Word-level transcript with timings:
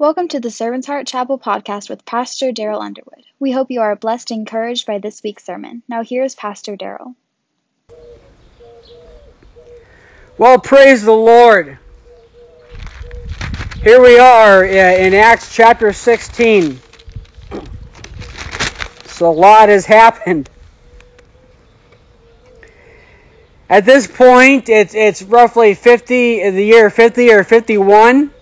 Welcome 0.00 0.28
to 0.28 0.40
the 0.40 0.50
Servant's 0.50 0.86
Heart 0.86 1.06
Chapel 1.06 1.38
podcast 1.38 1.90
with 1.90 2.06
Pastor 2.06 2.52
Daryl 2.52 2.80
Underwood. 2.80 3.22
We 3.38 3.52
hope 3.52 3.70
you 3.70 3.82
are 3.82 3.94
blessed 3.94 4.30
and 4.30 4.38
encouraged 4.38 4.86
by 4.86 4.96
this 4.96 5.22
week's 5.22 5.44
sermon. 5.44 5.82
Now, 5.90 6.02
here's 6.02 6.34
Pastor 6.34 6.74
Daryl. 6.74 7.16
Well, 10.38 10.58
praise 10.58 11.02
the 11.04 11.12
Lord. 11.12 11.76
Here 13.82 14.00
we 14.00 14.18
are 14.18 14.64
uh, 14.64 14.68
in 14.68 15.12
Acts 15.12 15.54
chapter 15.54 15.92
16. 15.92 16.80
So, 19.04 19.28
a 19.28 19.30
lot 19.30 19.68
has 19.68 19.84
happened. 19.84 20.48
At 23.68 23.84
this 23.84 24.06
point, 24.06 24.70
it's, 24.70 24.94
it's 24.94 25.20
roughly 25.20 25.74
50, 25.74 26.52
the 26.52 26.64
year 26.64 26.88
50 26.88 27.32
or 27.32 27.44
51. 27.44 28.32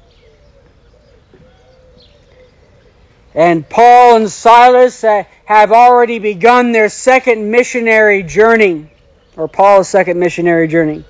And 3.38 3.69
Paul 3.69 4.16
and 4.16 4.28
Silas 4.28 5.05
uh, 5.05 5.23
have 5.45 5.70
already 5.70 6.19
begun 6.19 6.73
their 6.73 6.88
second 6.88 7.52
missionary 7.52 8.24
journey, 8.24 8.91
or 9.37 9.47
Paul's 9.47 9.88
second 9.88 10.19
missionary 10.19 10.66
journey, 10.66 11.05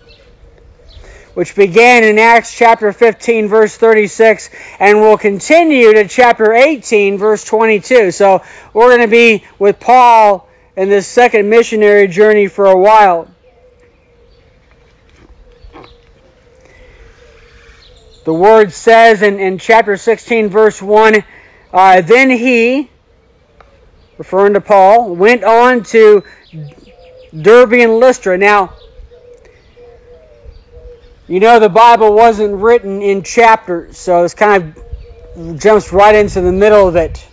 which 1.32 1.54
began 1.54 2.04
in 2.04 2.18
Acts 2.18 2.54
chapter 2.54 2.92
15, 2.92 3.48
verse 3.48 3.74
36, 3.74 4.50
and 4.78 5.00
will 5.00 5.16
continue 5.16 5.94
to 5.94 6.06
chapter 6.06 6.52
18, 6.52 7.16
verse 7.16 7.42
22. 7.44 8.10
So 8.10 8.42
we're 8.74 8.94
going 8.94 9.08
to 9.08 9.10
be 9.10 9.46
with 9.58 9.80
Paul 9.80 10.46
in 10.76 10.90
this 10.90 11.06
second 11.06 11.48
missionary 11.48 12.08
journey 12.08 12.46
for 12.46 12.66
a 12.66 12.76
while. 12.76 13.26
The 18.24 18.34
word 18.34 18.70
says 18.70 19.22
in, 19.22 19.40
in 19.40 19.56
chapter 19.56 19.96
16, 19.96 20.50
verse 20.50 20.82
1 20.82 21.24
uh, 21.72 22.00
then 22.00 22.30
he, 22.30 22.90
referring 24.16 24.54
to 24.54 24.60
Paul, 24.60 25.14
went 25.14 25.44
on 25.44 25.82
to 25.84 26.24
Derbe 27.38 27.74
and 27.74 27.98
Lystra. 27.98 28.38
Now, 28.38 28.74
you 31.26 31.40
know 31.40 31.60
the 31.60 31.68
Bible 31.68 32.14
wasn't 32.14 32.54
written 32.54 33.02
in 33.02 33.22
chapters, 33.22 33.98
so 33.98 34.24
it's 34.24 34.34
kind 34.34 34.74
of 35.36 35.60
jumps 35.60 35.92
right 35.92 36.14
into 36.14 36.40
the 36.40 36.52
middle 36.52 36.88
of 36.88 36.96
it. 36.96 37.26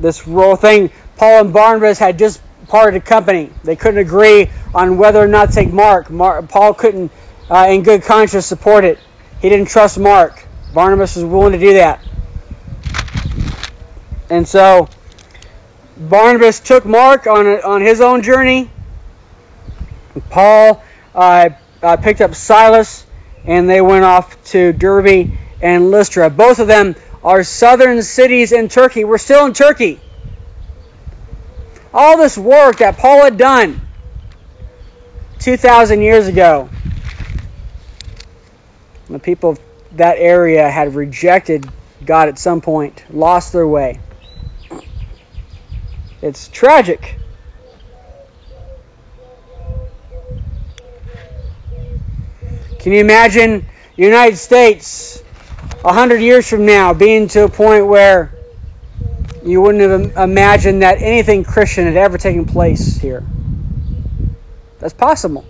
This 0.00 0.18
whole 0.20 0.56
thing, 0.56 0.90
Paul 1.16 1.40
and 1.42 1.52
Barnabas 1.52 1.98
had 1.98 2.18
just 2.18 2.40
parted 2.66 3.04
company. 3.04 3.50
They 3.62 3.76
couldn't 3.76 4.00
agree 4.00 4.50
on 4.74 4.98
whether 4.98 5.20
or 5.20 5.28
not 5.28 5.50
to 5.50 5.54
take 5.54 5.72
Mark. 5.72 6.10
Mark 6.10 6.48
Paul 6.48 6.74
couldn't, 6.74 7.12
uh, 7.48 7.68
in 7.70 7.82
good 7.82 8.02
conscience, 8.02 8.46
support 8.46 8.84
it. 8.84 8.98
He 9.40 9.48
didn't 9.48 9.68
trust 9.68 9.98
Mark. 9.98 10.47
Barnabas 10.72 11.16
was 11.16 11.24
willing 11.24 11.52
to 11.52 11.58
do 11.58 11.74
that. 11.74 12.00
And 14.30 14.46
so 14.46 14.88
Barnabas 15.96 16.60
took 16.60 16.84
Mark 16.84 17.26
on, 17.26 17.46
on 17.46 17.80
his 17.80 18.00
own 18.00 18.22
journey. 18.22 18.70
Paul 20.30 20.82
uh, 21.14 21.50
uh, 21.82 21.96
picked 21.96 22.20
up 22.20 22.34
Silas, 22.34 23.04
and 23.44 23.68
they 23.68 23.80
went 23.80 24.04
off 24.04 24.42
to 24.46 24.72
Derbe 24.72 25.30
and 25.62 25.90
Lystra. 25.90 26.30
Both 26.30 26.58
of 26.58 26.66
them 26.66 26.94
are 27.24 27.42
southern 27.42 28.02
cities 28.02 28.52
in 28.52 28.68
Turkey. 28.68 29.04
We're 29.04 29.18
still 29.18 29.46
in 29.46 29.54
Turkey. 29.54 30.00
All 31.92 32.18
this 32.18 32.36
work 32.36 32.78
that 32.78 32.98
Paul 32.98 33.24
had 33.24 33.38
done 33.38 33.80
2,000 35.40 36.02
years 36.02 36.28
ago, 36.28 36.68
the 39.08 39.18
people 39.18 39.50
of 39.50 39.67
that 39.98 40.16
area 40.18 40.68
had 40.68 40.94
rejected 40.94 41.70
God 42.04 42.28
at 42.28 42.38
some 42.38 42.60
point, 42.60 43.04
lost 43.10 43.52
their 43.52 43.66
way. 43.66 44.00
It's 46.22 46.48
tragic. 46.48 47.16
Can 52.80 52.92
you 52.92 53.00
imagine 53.00 53.64
the 53.96 54.02
United 54.02 54.36
States 54.36 55.22
a 55.84 55.92
hundred 55.92 56.20
years 56.20 56.48
from 56.48 56.64
now 56.66 56.94
being 56.94 57.28
to 57.28 57.44
a 57.44 57.48
point 57.48 57.86
where 57.86 58.32
you 59.44 59.60
wouldn't 59.60 59.82
have 59.82 60.28
imagined 60.28 60.82
that 60.82 60.98
anything 61.00 61.44
Christian 61.44 61.84
had 61.84 61.96
ever 61.96 62.18
taken 62.18 62.46
place 62.46 62.98
here? 62.98 63.22
That's 64.80 64.94
possible. 64.94 65.44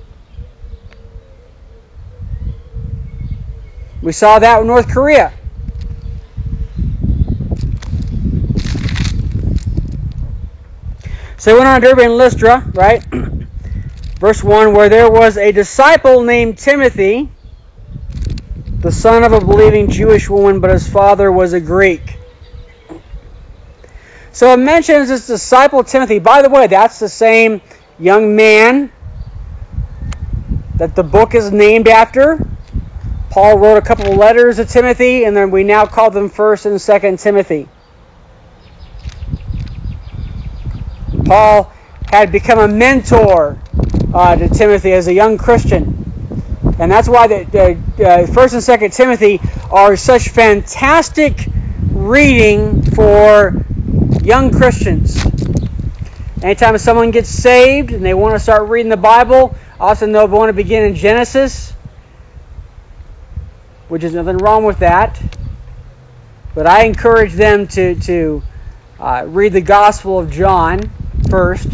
We 4.03 4.12
saw 4.12 4.38
that 4.38 4.59
with 4.59 4.66
North 4.66 4.88
Korea. 4.88 5.32
So 11.36 11.53
we 11.53 11.60
went 11.60 11.69
on 11.69 11.81
Derbe 11.81 12.00
and 12.00 12.16
Lystra, 12.16 12.69
right? 12.75 13.03
Verse 14.19 14.42
1 14.42 14.75
where 14.75 14.88
there 14.88 15.10
was 15.10 15.37
a 15.37 15.53
disciple 15.53 16.22
named 16.22 16.58
Timothy, 16.58 17.31
the 18.81 18.91
son 18.91 19.22
of 19.25 19.32
a 19.32 19.41
believing 19.41 19.88
Jewish 19.88 20.28
woman, 20.28 20.60
but 20.60 20.70
his 20.70 20.87
father 20.88 21.31
was 21.31 21.53
a 21.53 21.60
Greek. 21.60 22.16
So 24.32 24.53
it 24.53 24.58
mentions 24.58 25.08
this 25.08 25.26
disciple 25.26 25.82
Timothy. 25.84 26.19
By 26.19 26.42
the 26.42 26.48
way, 26.48 26.66
that's 26.66 26.98
the 26.98 27.08
same 27.08 27.60
young 27.98 28.37
man 28.37 28.92
that 30.76 30.94
the 30.94 31.03
book 31.03 31.34
is 31.34 31.50
named 31.50 31.88
after. 31.88 32.38
Paul 33.30 33.58
wrote 33.58 33.76
a 33.76 33.82
couple 33.82 34.10
of 34.10 34.16
letters 34.16 34.56
to 34.56 34.64
Timothy, 34.64 35.24
and 35.24 35.36
then 35.36 35.50
we 35.50 35.62
now 35.62 35.86
call 35.86 36.10
them 36.10 36.30
First 36.30 36.64
and 36.64 36.80
Second 36.80 37.18
Timothy. 37.18 37.68
Paul 41.26 41.70
had 42.06 42.32
become 42.32 42.58
a 42.58 42.68
mentor 42.68 43.58
uh, 44.14 44.36
to 44.36 44.48
Timothy 44.48 44.92
as 44.92 45.08
a 45.08 45.12
young 45.12 45.36
Christian, 45.36 45.82
and 46.78 46.90
that's 46.90 47.06
why 47.06 47.26
the, 47.26 47.78
uh, 48.02 48.26
First 48.26 48.54
and 48.54 48.62
Second 48.62 48.94
Timothy 48.94 49.40
are 49.70 49.94
such 49.96 50.30
fantastic 50.30 51.46
reading 51.90 52.82
for 52.82 53.62
young 54.22 54.50
Christians. 54.50 55.22
Anytime 56.42 56.78
someone 56.78 57.10
gets 57.10 57.28
saved 57.28 57.92
and 57.92 58.02
they 58.02 58.14
want 58.14 58.36
to 58.36 58.40
start 58.40 58.70
reading 58.70 58.88
the 58.88 58.96
Bible, 58.96 59.54
often 59.78 60.12
they'll 60.12 60.28
want 60.28 60.48
to 60.48 60.54
begin 60.54 60.84
in 60.84 60.94
Genesis 60.94 61.74
which 63.88 64.04
is 64.04 64.15
nothing 64.15 64.38
wrong 64.38 64.65
with 64.65 64.78
that. 64.81 65.21
But 66.54 66.66
I 66.66 66.84
encourage 66.84 67.32
them 67.32 67.66
to, 67.69 67.94
to 67.94 68.43
uh, 69.00 69.25
read 69.26 69.53
the 69.53 69.60
Gospel 69.60 70.19
of 70.19 70.31
John 70.31 70.91
first, 71.31 71.69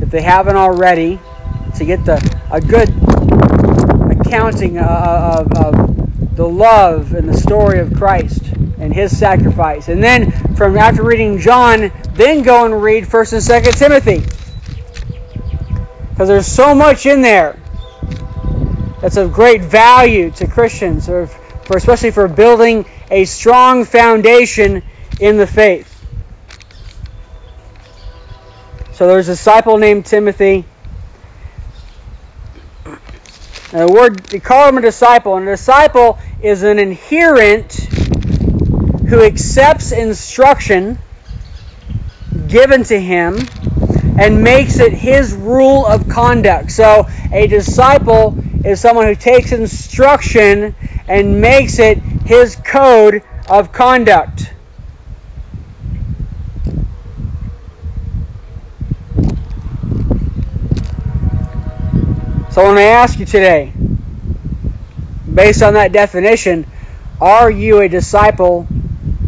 if 0.00 0.10
they 0.10 0.22
haven't 0.22 0.56
already, 0.56 1.18
to 1.76 1.84
get 1.84 2.04
the 2.04 2.38
a 2.50 2.60
good 2.60 2.88
accounting 4.20 4.78
of, 4.78 5.52
of 5.52 6.36
the 6.36 6.48
love 6.48 7.12
and 7.12 7.28
the 7.28 7.36
story 7.36 7.80
of 7.80 7.92
Christ 7.94 8.42
and 8.78 8.94
His 8.94 9.16
sacrifice. 9.16 9.88
And 9.88 10.02
then, 10.02 10.30
from 10.54 10.76
after 10.76 11.02
reading 11.02 11.38
John, 11.38 11.92
then 12.12 12.42
go 12.42 12.64
and 12.64 12.82
read 12.82 13.06
First 13.06 13.32
and 13.32 13.42
Second 13.42 13.74
Timothy, 13.74 14.20
because 16.10 16.28
there's 16.28 16.46
so 16.46 16.74
much 16.74 17.04
in 17.04 17.20
there 17.20 17.58
that's 19.00 19.16
of 19.16 19.32
great 19.32 19.62
value 19.62 20.30
to 20.32 20.46
Christians, 20.46 21.08
or 21.08 21.26
for 21.26 21.76
especially 21.76 22.10
for 22.10 22.26
building 22.28 22.86
a 23.10 23.24
strong 23.24 23.84
foundation 23.84 24.82
in 25.20 25.36
the 25.36 25.46
faith. 25.46 25.94
So 28.94 29.06
there's 29.06 29.28
a 29.28 29.32
disciple 29.32 29.78
named 29.78 30.06
Timothy. 30.06 30.64
And 33.72 33.88
the 33.88 33.92
word 33.92 34.18
they 34.24 34.40
call 34.40 34.68
him 34.68 34.78
a 34.78 34.80
disciple, 34.80 35.36
and 35.36 35.46
a 35.46 35.52
disciple 35.52 36.18
is 36.42 36.62
an 36.62 36.78
adherent 36.78 37.74
who 37.74 39.22
accepts 39.22 39.92
instruction 39.92 40.98
given 42.48 42.82
to 42.84 42.98
him 42.98 43.36
and 44.18 44.42
makes 44.42 44.80
it 44.80 44.92
his 44.92 45.32
rule 45.32 45.86
of 45.86 46.08
conduct. 46.08 46.72
So 46.72 47.08
a 47.32 47.46
disciple 47.46 48.36
is 48.64 48.80
someone 48.80 49.06
who 49.06 49.14
takes 49.14 49.52
instruction 49.52 50.74
and 51.06 51.40
makes 51.40 51.78
it 51.78 51.98
his 51.98 52.56
code 52.56 53.22
of 53.48 53.72
conduct. 53.72 54.52
So 62.50 62.64
I 62.76 62.82
ask 62.82 63.20
you 63.20 63.24
today, 63.24 63.72
based 65.32 65.62
on 65.62 65.74
that 65.74 65.92
definition, 65.92 66.66
are 67.20 67.48
you 67.48 67.80
a 67.82 67.88
disciple 67.88 68.66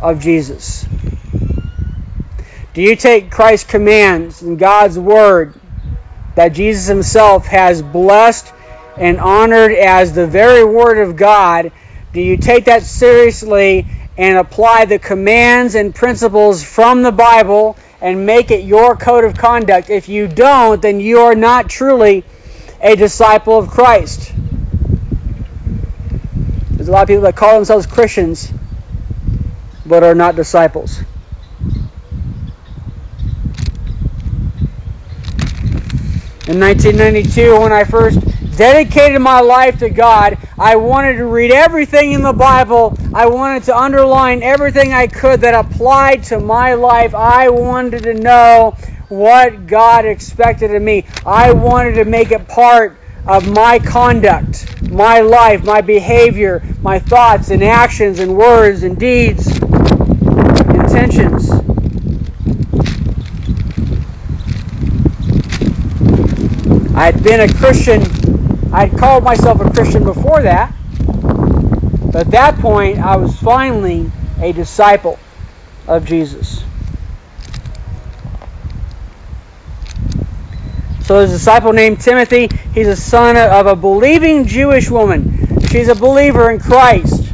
of 0.02 0.20
Jesus? 0.20 0.89
Do 2.72 2.82
you 2.82 2.94
take 2.94 3.30
Christ's 3.30 3.68
commands 3.68 4.42
and 4.42 4.58
God's 4.58 4.98
word 4.98 5.54
that 6.36 6.52
Jesus 6.52 6.86
himself 6.86 7.46
has 7.46 7.82
blessed 7.82 8.52
and 8.96 9.18
honored 9.18 9.72
as 9.72 10.12
the 10.12 10.26
very 10.26 10.64
Word 10.64 10.98
of 10.98 11.16
God, 11.16 11.72
do 12.12 12.20
you 12.20 12.36
take 12.36 12.66
that 12.66 12.82
seriously 12.82 13.86
and 14.16 14.38
apply 14.38 14.84
the 14.84 14.98
commands 14.98 15.74
and 15.74 15.94
principles 15.94 16.62
from 16.62 17.02
the 17.02 17.12
Bible 17.12 17.76
and 18.00 18.26
make 18.26 18.50
it 18.50 18.64
your 18.64 18.96
code 18.96 19.24
of 19.24 19.36
conduct? 19.36 19.90
If 19.90 20.08
you 20.08 20.28
don't, 20.28 20.80
then 20.80 21.00
you 21.00 21.20
are 21.20 21.34
not 21.34 21.68
truly 21.68 22.24
a 22.80 22.94
disciple 22.94 23.58
of 23.58 23.68
Christ. 23.68 24.32
There's 26.72 26.88
a 26.88 26.92
lot 26.92 27.02
of 27.02 27.08
people 27.08 27.22
that 27.22 27.36
call 27.36 27.54
themselves 27.54 27.86
Christians 27.86 28.52
but 29.84 30.02
are 30.02 30.14
not 30.14 30.36
disciples. 30.36 31.00
In 36.48 36.58
1992, 36.58 37.60
when 37.60 37.70
I 37.72 37.84
first 37.84 38.18
dedicated 38.56 39.20
my 39.20 39.40
life 39.40 39.78
to 39.80 39.90
God, 39.90 40.38
I 40.58 40.76
wanted 40.76 41.16
to 41.18 41.26
read 41.26 41.52
everything 41.52 42.12
in 42.12 42.22
the 42.22 42.32
Bible. 42.32 42.96
I 43.12 43.26
wanted 43.26 43.64
to 43.64 43.76
underline 43.76 44.42
everything 44.42 44.92
I 44.92 45.06
could 45.06 45.42
that 45.42 45.54
applied 45.54 46.24
to 46.24 46.40
my 46.40 46.74
life. 46.74 47.14
I 47.14 47.50
wanted 47.50 48.00
to 48.04 48.14
know 48.14 48.76
what 49.08 49.66
God 49.66 50.06
expected 50.06 50.74
of 50.74 50.82
me. 50.82 51.06
I 51.26 51.52
wanted 51.52 51.96
to 51.96 52.06
make 52.06 52.32
it 52.32 52.48
part 52.48 52.98
of 53.26 53.46
my 53.46 53.78
conduct, 53.78 54.66
my 54.90 55.20
life, 55.20 55.62
my 55.62 55.82
behavior, 55.82 56.64
my 56.82 56.98
thoughts 56.98 57.50
and 57.50 57.62
actions 57.62 58.18
and 58.18 58.34
words 58.34 58.82
and 58.82 58.98
deeds, 58.98 59.46
intentions. 60.62 61.59
I'd 67.00 67.24
been 67.24 67.40
a 67.40 67.50
Christian, 67.54 68.02
I'd 68.74 68.92
called 68.98 69.24
myself 69.24 69.58
a 69.62 69.70
Christian 69.70 70.04
before 70.04 70.42
that, 70.42 70.70
but 72.12 72.26
at 72.26 72.30
that 72.32 72.58
point 72.58 72.98
I 72.98 73.16
was 73.16 73.34
finally 73.38 74.12
a 74.38 74.52
disciple 74.52 75.18
of 75.88 76.04
Jesus. 76.04 76.62
So 81.04 81.16
there's 81.16 81.30
a 81.30 81.38
disciple 81.38 81.72
named 81.72 82.02
Timothy. 82.02 82.50
He's 82.74 82.88
a 82.88 82.96
son 82.96 83.38
of 83.38 83.66
a 83.66 83.74
believing 83.74 84.46
Jewish 84.46 84.90
woman. 84.90 85.58
She's 85.68 85.88
a 85.88 85.94
believer 85.94 86.50
in 86.50 86.60
Christ. 86.60 87.32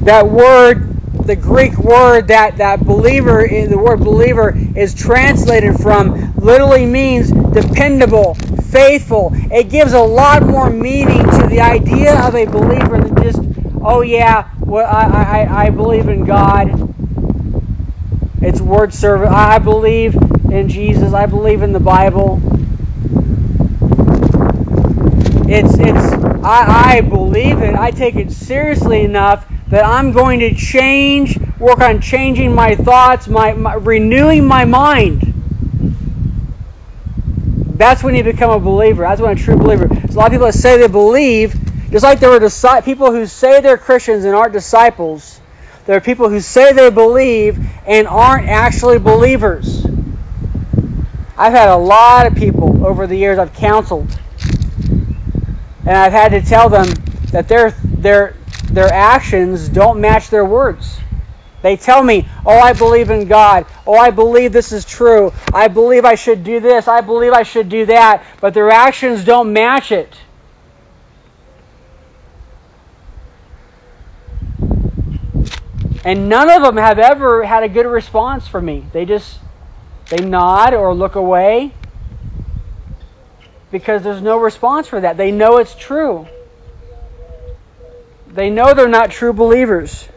That 0.00 0.28
word 0.28 0.91
the 1.26 1.36
Greek 1.36 1.76
word 1.78 2.28
that 2.28 2.56
that 2.58 2.84
believer, 2.84 3.44
in 3.44 3.70
the 3.70 3.78
word 3.78 4.00
believer 4.00 4.56
is 4.76 4.94
translated 4.94 5.76
from, 5.76 6.36
literally 6.36 6.86
means 6.86 7.30
dependable, 7.30 8.34
faithful. 8.34 9.30
It 9.32 9.70
gives 9.70 9.92
a 9.92 10.00
lot 10.00 10.42
more 10.42 10.70
meaning 10.70 11.22
to 11.22 11.46
the 11.48 11.60
idea 11.60 12.20
of 12.26 12.34
a 12.34 12.44
believer 12.46 12.98
than 13.00 13.22
just, 13.22 13.40
oh 13.82 14.02
yeah, 14.02 14.50
well, 14.60 14.86
I, 14.86 15.44
I, 15.44 15.66
I 15.66 15.70
believe 15.70 16.08
in 16.08 16.24
God. 16.24 16.68
It's 18.42 18.60
word 18.60 18.92
service. 18.92 19.30
I 19.30 19.58
believe 19.58 20.16
in 20.50 20.68
Jesus. 20.68 21.12
I 21.14 21.26
believe 21.26 21.62
in 21.62 21.72
the 21.72 21.80
Bible. 21.80 22.40
It's 25.48 25.74
it's 25.78 26.12
I, 26.44 26.96
I 26.96 27.00
believe 27.02 27.60
it. 27.60 27.74
I 27.74 27.90
take 27.90 28.16
it 28.16 28.32
seriously 28.32 29.04
enough 29.04 29.46
that 29.72 29.86
I'm 29.86 30.12
going 30.12 30.40
to 30.40 30.54
change, 30.54 31.38
work 31.58 31.80
on 31.80 32.02
changing 32.02 32.54
my 32.54 32.74
thoughts, 32.74 33.26
my, 33.26 33.54
my 33.54 33.72
renewing 33.72 34.46
my 34.46 34.66
mind. 34.66 35.22
That's 37.78 38.04
when 38.04 38.14
you 38.14 38.22
become 38.22 38.50
a 38.50 38.60
believer. 38.60 39.04
That's 39.04 39.22
when 39.22 39.32
a 39.32 39.40
true 39.40 39.56
believer. 39.56 39.88
There's 39.88 40.14
a 40.14 40.18
lot 40.18 40.26
of 40.26 40.32
people 40.32 40.44
that 40.44 40.52
say 40.52 40.76
they 40.76 40.88
believe, 40.88 41.54
just 41.90 42.02
like 42.04 42.20
there 42.20 42.30
are 42.30 42.82
people 42.82 43.12
who 43.12 43.24
say 43.24 43.62
they're 43.62 43.78
Christians 43.78 44.26
and 44.26 44.34
aren't 44.34 44.52
disciples. 44.52 45.40
There 45.86 45.96
are 45.96 46.02
people 46.02 46.28
who 46.28 46.40
say 46.40 46.74
they 46.74 46.90
believe 46.90 47.58
and 47.86 48.06
aren't 48.06 48.50
actually 48.50 48.98
believers. 48.98 49.86
I've 51.38 51.54
had 51.54 51.70
a 51.70 51.78
lot 51.78 52.26
of 52.26 52.34
people 52.34 52.84
over 52.86 53.06
the 53.06 53.16
years 53.16 53.38
I've 53.38 53.54
counseled, 53.54 54.06
and 55.86 55.96
I've 55.96 56.12
had 56.12 56.32
to 56.32 56.42
tell 56.42 56.68
them 56.68 56.88
that 57.30 57.48
they're 57.48 57.70
they're 57.70 58.36
their 58.74 58.92
actions 58.92 59.68
don't 59.68 60.00
match 60.00 60.30
their 60.30 60.44
words. 60.44 61.00
They 61.62 61.76
tell 61.76 62.02
me, 62.02 62.26
oh, 62.44 62.58
I 62.58 62.72
believe 62.72 63.10
in 63.10 63.28
God. 63.28 63.66
Oh, 63.86 63.96
I 63.96 64.10
believe 64.10 64.52
this 64.52 64.72
is 64.72 64.84
true. 64.84 65.32
I 65.52 65.68
believe 65.68 66.04
I 66.04 66.16
should 66.16 66.42
do 66.42 66.58
this. 66.58 66.88
I 66.88 67.00
believe 67.00 67.32
I 67.32 67.44
should 67.44 67.68
do 67.68 67.86
that. 67.86 68.24
But 68.40 68.52
their 68.52 68.70
actions 68.70 69.24
don't 69.24 69.52
match 69.52 69.92
it. 69.92 70.12
And 76.04 76.28
none 76.28 76.50
of 76.50 76.62
them 76.62 76.76
have 76.76 76.98
ever 76.98 77.44
had 77.44 77.62
a 77.62 77.68
good 77.68 77.86
response 77.86 78.48
from 78.48 78.64
me. 78.64 78.84
They 78.92 79.04
just, 79.04 79.38
they 80.10 80.18
nod 80.18 80.74
or 80.74 80.92
look 80.92 81.14
away 81.14 81.72
because 83.70 84.02
there's 84.02 84.20
no 84.20 84.38
response 84.38 84.88
for 84.88 85.00
that. 85.00 85.16
They 85.16 85.30
know 85.30 85.58
it's 85.58 85.76
true. 85.76 86.26
They 88.32 88.50
know 88.50 88.74
they're 88.74 88.88
not 88.88 89.10
true 89.10 89.32
believers. 89.32 90.08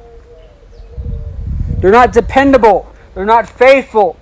They're 1.82 1.92
not 1.92 2.14
dependable. 2.14 2.92
They're 3.14 3.26
not 3.26 3.50
faithful. 3.50 4.18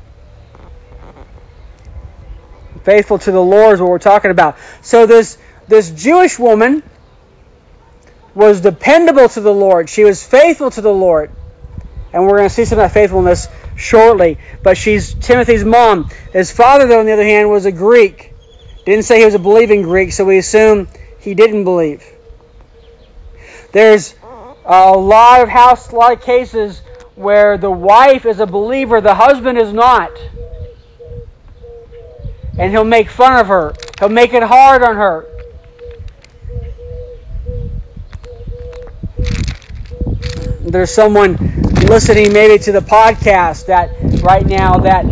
Faithful 2.83 3.19
to 3.19 3.31
the 3.31 3.41
Lord 3.41 3.75
is 3.75 3.81
what 3.81 3.89
we're 3.89 3.99
talking 3.99 4.31
about. 4.31 4.57
So 4.81 5.05
this 5.05 5.37
this 5.67 5.91
Jewish 5.91 6.37
woman 6.37 6.83
was 8.35 8.61
dependable 8.61 9.29
to 9.29 9.41
the 9.41 9.53
Lord. 9.53 9.89
She 9.89 10.03
was 10.03 10.23
faithful 10.23 10.71
to 10.71 10.81
the 10.81 10.93
Lord. 10.93 11.31
And 12.11 12.23
we're 12.23 12.37
going 12.37 12.49
to 12.49 12.53
see 12.53 12.65
some 12.65 12.79
of 12.79 12.83
that 12.83 12.91
faithfulness 12.91 13.47
shortly. 13.75 14.37
But 14.63 14.77
she's 14.77 15.13
Timothy's 15.13 15.63
mom. 15.63 16.09
His 16.31 16.51
father, 16.51 16.85
though, 16.85 16.99
on 16.99 17.05
the 17.05 17.11
other 17.11 17.23
hand, 17.23 17.49
was 17.49 17.65
a 17.65 17.71
Greek. 17.71 18.33
Didn't 18.85 19.05
say 19.05 19.19
he 19.19 19.25
was 19.25 19.33
a 19.33 19.39
believing 19.39 19.83
Greek, 19.83 20.11
so 20.11 20.25
we 20.25 20.37
assume 20.37 20.87
he 21.19 21.33
didn't 21.33 21.63
believe. 21.63 22.12
There's 23.73 24.13
a 24.65 24.91
lot 24.91 25.41
of 25.41 25.49
house, 25.49 25.91
a 25.91 25.95
lot 25.95 26.13
of 26.13 26.21
cases 26.21 26.79
where 27.15 27.57
the 27.57 27.71
wife 27.71 28.27
is 28.27 28.39
a 28.39 28.45
believer, 28.45 29.01
the 29.01 29.15
husband 29.15 29.57
is 29.57 29.73
not. 29.73 30.11
And 32.59 32.71
he'll 32.71 32.83
make 32.85 33.09
fun 33.09 33.39
of 33.39 33.47
her. 33.47 33.73
He'll 33.99 34.09
make 34.09 34.33
it 34.35 34.43
hard 34.43 34.83
on 34.83 34.95
her. 34.95 35.25
There's 40.61 40.91
someone 40.91 41.35
listening 41.87 42.31
maybe 42.31 42.63
to 42.65 42.71
the 42.71 42.79
podcast 42.79 43.65
that 43.65 43.89
right 44.23 44.45
now 44.45 44.77
that 44.77 45.03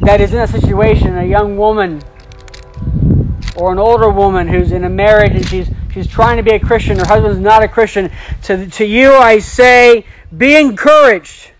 that 0.00 0.20
is 0.20 0.32
in 0.32 0.40
a 0.40 0.48
situation, 0.48 1.16
a 1.16 1.24
young 1.24 1.56
woman 1.56 2.02
or 3.56 3.70
an 3.70 3.78
older 3.78 4.10
woman 4.10 4.48
who's 4.48 4.72
in 4.72 4.82
a 4.82 4.88
marriage 4.88 5.32
and 5.32 5.46
she's 5.46 5.68
she's 5.98 6.06
trying 6.06 6.36
to 6.36 6.42
be 6.44 6.52
a 6.52 6.60
Christian, 6.60 6.98
her 6.98 7.06
husband's 7.06 7.40
not 7.40 7.62
a 7.64 7.68
Christian. 7.68 8.10
To 8.42 8.66
to 8.70 8.84
you 8.84 9.12
I 9.14 9.40
say, 9.40 10.06
be 10.36 10.56
encouraged. 10.56 11.50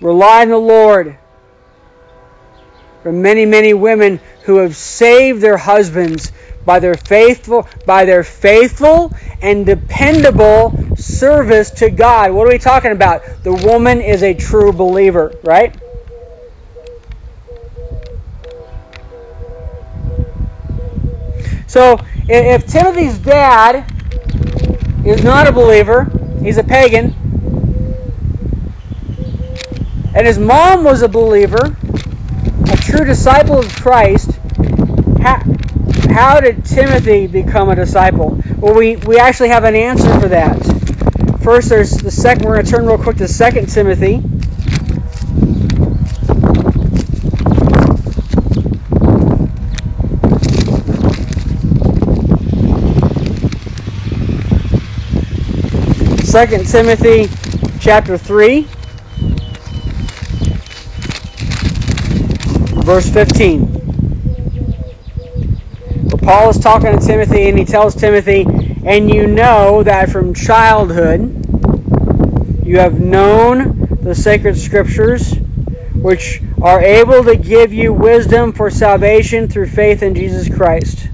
Rely 0.00 0.42
on 0.42 0.48
the 0.48 0.58
Lord. 0.58 1.16
Are 3.04 3.12
many, 3.12 3.46
many 3.46 3.72
women 3.72 4.18
who 4.42 4.56
have 4.56 4.74
saved 4.74 5.40
their 5.40 5.56
husbands 5.56 6.32
by 6.64 6.80
their 6.80 6.96
faithful 6.96 7.68
by 7.86 8.04
their 8.04 8.24
faithful 8.24 9.12
and 9.40 9.64
dependable 9.64 10.74
service 10.96 11.70
to 11.70 11.90
God. 11.90 12.32
What 12.32 12.48
are 12.48 12.50
we 12.50 12.58
talking 12.58 12.90
about? 12.90 13.22
The 13.44 13.54
woman 13.54 14.00
is 14.00 14.24
a 14.24 14.34
true 14.34 14.72
believer, 14.72 15.38
right? 15.44 15.72
So 21.66 21.98
if 22.28 22.66
Timothy's 22.66 23.18
dad 23.18 23.84
is 25.04 25.22
not 25.22 25.46
a 25.46 25.52
believer, 25.52 26.10
he's 26.42 26.58
a 26.58 26.64
pagan, 26.64 27.12
and 30.14 30.26
his 30.26 30.38
mom 30.38 30.84
was 30.84 31.02
a 31.02 31.08
believer, 31.08 31.76
a 32.72 32.76
true 32.78 33.04
disciple 33.04 33.58
of 33.58 33.72
Christ, 33.74 34.30
how, 35.20 35.42
how 36.10 36.40
did 36.40 36.64
Timothy 36.64 37.26
become 37.26 37.68
a 37.68 37.76
disciple? 37.76 38.40
Well, 38.56 38.74
we, 38.74 38.96
we 38.96 39.18
actually 39.18 39.50
have 39.50 39.64
an 39.64 39.74
answer 39.74 40.20
for 40.20 40.28
that. 40.28 40.56
First, 41.42 41.68
there's 41.68 41.90
the 41.92 42.10
second. 42.10 42.46
We're 42.46 42.54
going 42.54 42.64
to 42.66 42.70
turn 42.70 42.86
real 42.86 42.98
quick 42.98 43.18
to 43.18 43.28
Second 43.28 43.68
Timothy. 43.68 44.22
Second 56.36 56.66
Timothy 56.66 57.30
chapter 57.80 58.18
3. 58.18 58.68
verse 62.84 63.08
15. 63.08 63.64
But 66.10 66.20
Paul 66.20 66.50
is 66.50 66.58
talking 66.58 66.92
to 66.92 66.98
Timothy 66.98 67.48
and 67.48 67.58
he 67.58 67.64
tells 67.64 67.94
Timothy, 67.94 68.42
And 68.84 69.08
you 69.10 69.26
know 69.26 69.82
that 69.82 70.10
from 70.10 70.34
childhood 70.34 71.22
you 72.66 72.80
have 72.80 73.00
known 73.00 74.02
the 74.02 74.14
sacred 74.14 74.58
scriptures, 74.58 75.32
which 75.94 76.42
are 76.60 76.82
able 76.82 77.24
to 77.24 77.36
give 77.36 77.72
you 77.72 77.94
wisdom 77.94 78.52
for 78.52 78.68
salvation 78.68 79.48
through 79.48 79.68
faith 79.68 80.02
in 80.02 80.14
Jesus 80.14 80.54
Christ. 80.54 81.08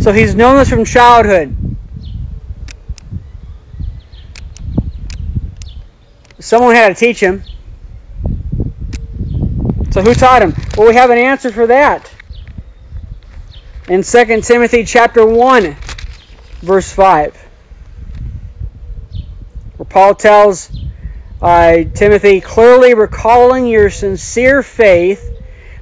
So 0.00 0.12
he's 0.12 0.34
known 0.34 0.58
this 0.58 0.68
from 0.68 0.84
childhood. 0.84 1.56
Someone 6.40 6.74
had 6.74 6.88
to 6.88 6.94
teach 6.94 7.20
him. 7.20 7.42
So 9.90 10.02
who 10.02 10.14
taught 10.14 10.42
him? 10.42 10.54
Well, 10.76 10.88
we 10.88 10.94
have 10.94 11.10
an 11.10 11.18
answer 11.18 11.50
for 11.50 11.66
that. 11.66 12.10
In 13.88 14.02
2 14.02 14.40
Timothy 14.42 14.84
chapter 14.84 15.26
1, 15.26 15.76
verse 16.62 16.92
5, 16.92 17.48
where 19.76 19.86
Paul 19.86 20.14
tells 20.14 20.70
uh, 21.42 21.84
Timothy, 21.94 22.40
clearly 22.40 22.94
recalling 22.94 23.66
your 23.66 23.90
sincere 23.90 24.62
faith 24.62 25.26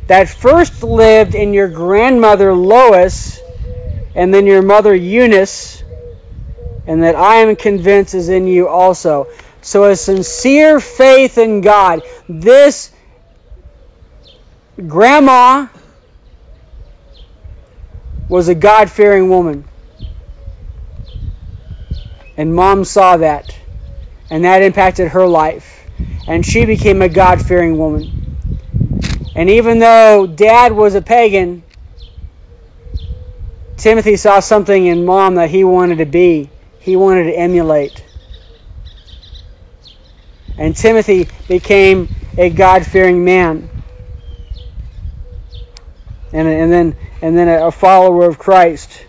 that 0.06 0.28
first 0.28 0.82
lived 0.82 1.34
in 1.34 1.52
your 1.52 1.68
grandmother 1.68 2.54
Lois 2.54 3.40
and 4.14 4.32
then 4.32 4.46
your 4.46 4.62
mother 4.62 4.94
Eunice, 4.94 5.82
and 6.86 7.02
that 7.02 7.14
I 7.14 7.36
am 7.36 7.54
convinced 7.56 8.14
is 8.14 8.28
in 8.28 8.46
you 8.46 8.68
also. 8.68 9.26
So 9.68 9.84
a 9.84 9.96
sincere 9.96 10.80
faith 10.80 11.36
in 11.36 11.60
God. 11.60 12.02
This 12.26 12.90
grandma 14.86 15.68
was 18.28 18.48
a 18.48 18.54
God 18.56 18.90
fearing 18.90 19.28
woman. 19.28 19.66
And 22.38 22.54
mom 22.54 22.84
saw 22.84 23.18
that. 23.18 23.58
And 24.30 24.46
that 24.46 24.62
impacted 24.62 25.08
her 25.08 25.26
life. 25.26 25.86
And 26.26 26.46
she 26.46 26.64
became 26.64 27.02
a 27.02 27.10
God 27.10 27.42
fearing 27.42 27.76
woman. 27.76 28.14
And 29.34 29.50
even 29.50 29.80
though 29.80 30.26
dad 30.26 30.72
was 30.72 30.94
a 30.94 31.02
pagan, 31.02 31.66
Timothy 33.76 34.16
saw 34.16 34.40
something 34.40 34.86
in 34.86 35.04
mom 35.04 35.36
that 35.36 35.50
he 35.50 35.64
wanted 35.64 35.98
to 35.98 36.06
be, 36.06 36.50
he 36.80 36.96
wanted 36.96 37.24
to 37.24 37.38
emulate. 37.38 38.07
And 40.58 40.76
Timothy 40.76 41.28
became 41.46 42.08
a 42.36 42.50
God 42.50 42.84
fearing 42.84 43.24
man. 43.24 43.70
And, 46.32 46.46
and 46.46 46.70
then 46.70 46.94
and 47.20 47.36
then 47.36 47.48
a 47.48 47.70
follower 47.70 48.28
of 48.28 48.38
Christ. 48.38 49.06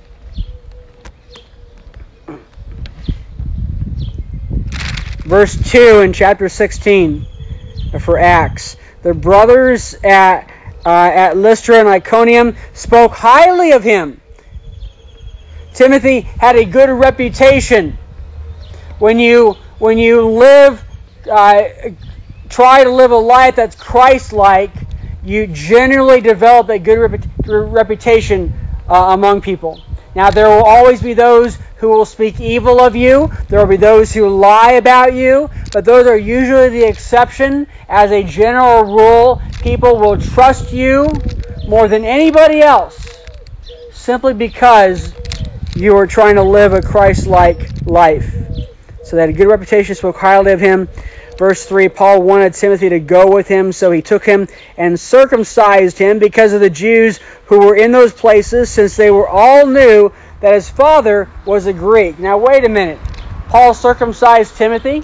Verse 5.20 5.72
2 5.72 6.01
in 6.01 6.13
chapter 6.13 6.50
16 6.50 7.25
for 8.00 8.18
Acts. 8.18 8.77
The 9.03 9.13
brothers 9.13 9.94
at, 10.03 10.50
uh, 10.86 10.89
at 10.89 11.38
Lystra 11.38 11.77
and 11.77 11.88
Iconium 11.88 12.56
spoke 12.74 13.12
highly 13.12 13.74
of 13.74 13.84
him. 13.84 14.20
Timothy 15.74 16.22
had 16.22 16.56
a 16.56 16.65
good 16.65 16.89
reputation. 16.89 17.98
When 18.98 19.20
you, 19.20 19.53
when 19.77 20.00
you 20.00 20.27
live, 20.27 20.84
uh, 21.30 21.64
try 22.50 22.84
to 22.84 22.90
live 22.90 23.12
a 23.12 23.18
life 23.18 23.56
that's 23.56 23.76
Christ 23.76 24.34
like, 24.34 24.72
you 25.24 25.48
generally 25.48 26.22
develop 26.22 26.70
a 26.70 26.80
good 26.80 27.22
reputation 27.46 28.52
uh, 28.88 29.10
among 29.12 29.42
people. 29.42 29.82
Now, 30.16 30.32
there 30.32 30.48
will 30.48 30.64
always 30.64 31.02
be 31.02 31.14
those 31.14 31.58
who 31.78 31.90
will 31.90 32.06
speak 32.06 32.40
evil 32.40 32.80
of 32.80 32.96
you. 32.96 33.32
There 33.50 33.60
will 33.60 33.68
be 33.68 33.78
those 33.78 34.14
who 34.14 34.28
lie 34.30 34.74
about 34.74 35.14
you. 35.14 35.50
But 35.72 35.86
those 35.86 36.08
are 36.08 36.18
usually 36.18 36.70
the 36.70 36.88
exception. 36.88 37.68
As 37.88 38.12
a 38.12 38.24
general 38.24 38.84
rule, 38.84 39.42
people 39.62 39.98
will 39.98 40.18
trust 40.18 40.74
you 40.74 41.22
more 41.68 41.88
than 41.88 42.04
anybody 42.06 42.62
else 42.62 43.08
simply 43.94 44.34
because 44.34 45.14
you 45.76 45.96
are 45.98 46.08
trying 46.08 46.36
to 46.36 46.44
live 46.44 46.74
a 46.74 46.82
Christ 46.82 47.28
like 47.28 47.72
life. 47.86 48.36
So 49.04 49.16
that 49.16 49.30
a 49.30 49.34
good 49.34 49.48
reputation 49.48 49.96
spoke 49.96 50.18
highly 50.18 50.52
of 50.52 50.60
him. 50.60 50.90
Verse 51.39 51.63
3 51.63 51.88
Paul 51.88 52.22
wanted 52.22 52.53
Timothy 52.53 52.89
to 52.89 53.00
go 53.00 53.31
with 53.31 53.48
him, 53.48 53.72
so 53.72 53.91
he 53.91 54.01
took 54.01 54.25
him 54.25 54.50
and 54.75 55.00
circumcised 55.00 55.98
him 55.98 56.19
because 56.19 56.51
of 56.51 56.60
the 56.60 56.69
Jews 56.69 57.22
who 57.46 57.60
were 57.60 57.77
in 57.77 57.93
those 57.93 58.12
places, 58.12 58.69
since 58.69 58.98
they 58.98 59.10
were 59.10 59.27
all 59.27 59.65
knew 59.65 60.12
that 60.41 60.53
his 60.53 60.69
father 60.69 61.29
was 61.46 61.65
a 61.65 61.72
Greek. 61.72 62.19
Now, 62.19 62.38
wait 62.39 62.65
a 62.65 62.69
minute. 62.69 63.00
Paul 63.48 63.74
circumcised 63.74 64.58
Timothy? 64.58 65.01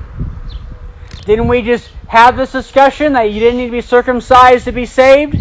Didn't 1.23 1.47
we 1.47 1.61
just 1.61 1.89
have 2.09 2.35
this 2.35 2.51
discussion 2.51 3.13
that 3.13 3.31
you 3.31 3.39
didn't 3.39 3.59
need 3.59 3.67
to 3.67 3.71
be 3.71 3.79
circumcised 3.79 4.65
to 4.65 4.73
be 4.73 4.85
saved? 4.85 5.37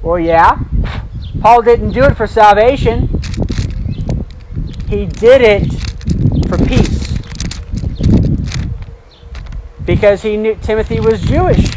Well, 0.00 0.18
yeah. 0.18 0.58
Paul 1.42 1.60
didn't 1.60 1.90
do 1.90 2.04
it 2.04 2.16
for 2.16 2.26
salvation, 2.26 3.08
he 4.88 5.04
did 5.04 5.42
it 5.42 5.70
for 6.48 6.56
peace 6.66 7.00
because 9.90 10.22
he 10.22 10.36
knew 10.36 10.54
Timothy 10.54 11.00
was 11.00 11.20
Jewish. 11.20 11.68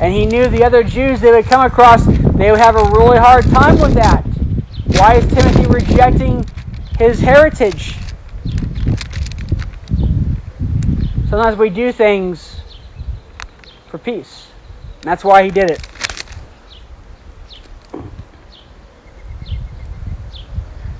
And 0.00 0.14
he 0.14 0.24
knew 0.24 0.48
the 0.48 0.62
other 0.62 0.84
Jews 0.84 1.20
they 1.20 1.32
would 1.32 1.46
come 1.46 1.66
across, 1.66 2.04
they 2.04 2.48
would 2.48 2.60
have 2.60 2.76
a 2.76 2.84
really 2.84 3.18
hard 3.18 3.44
time 3.46 3.76
with 3.80 3.94
that. 3.94 4.22
Why 4.96 5.16
is 5.16 5.26
Timothy 5.26 5.66
rejecting 5.66 6.46
his 6.96 7.18
heritage? 7.18 7.96
Sometimes 11.28 11.58
we 11.58 11.70
do 11.70 11.90
things 11.90 12.60
for 13.88 13.98
peace. 13.98 14.46
And 15.00 15.10
that's 15.10 15.24
why 15.24 15.42
he 15.42 15.50
did 15.50 15.72
it. 15.72 15.80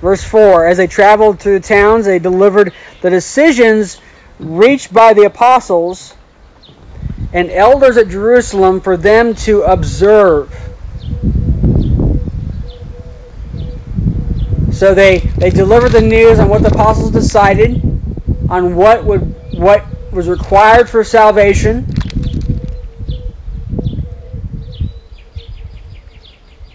Verse 0.01 0.25
4 0.25 0.67
As 0.67 0.79
they 0.79 0.89
traveled 0.89 1.39
through 1.39 1.61
the 1.61 1.69
towns, 1.69 2.07
they 2.07 2.19
delivered 2.19 2.73
the 3.03 3.11
decisions 3.11 4.01
reached 4.41 4.93
by 4.93 5.13
the 5.13 5.25
apostles 5.25 6.15
and 7.33 7.51
elders 7.51 7.97
at 7.97 8.09
Jerusalem 8.09 8.81
for 8.81 8.97
them 8.97 9.35
to 9.35 9.63
observe. 9.63 10.53
So 14.73 14.95
they, 14.95 15.19
they 15.19 15.51
delivered 15.51 15.91
the 15.91 16.01
news 16.01 16.39
on 16.39 16.49
what 16.49 16.63
the 16.63 16.69
apostles 16.69 17.11
decided, 17.11 17.83
on 18.49 18.75
what 18.75 19.05
would 19.05 19.37
what 19.59 19.85
was 20.11 20.27
required 20.27 20.89
for 20.89 21.05
salvation. 21.05 21.87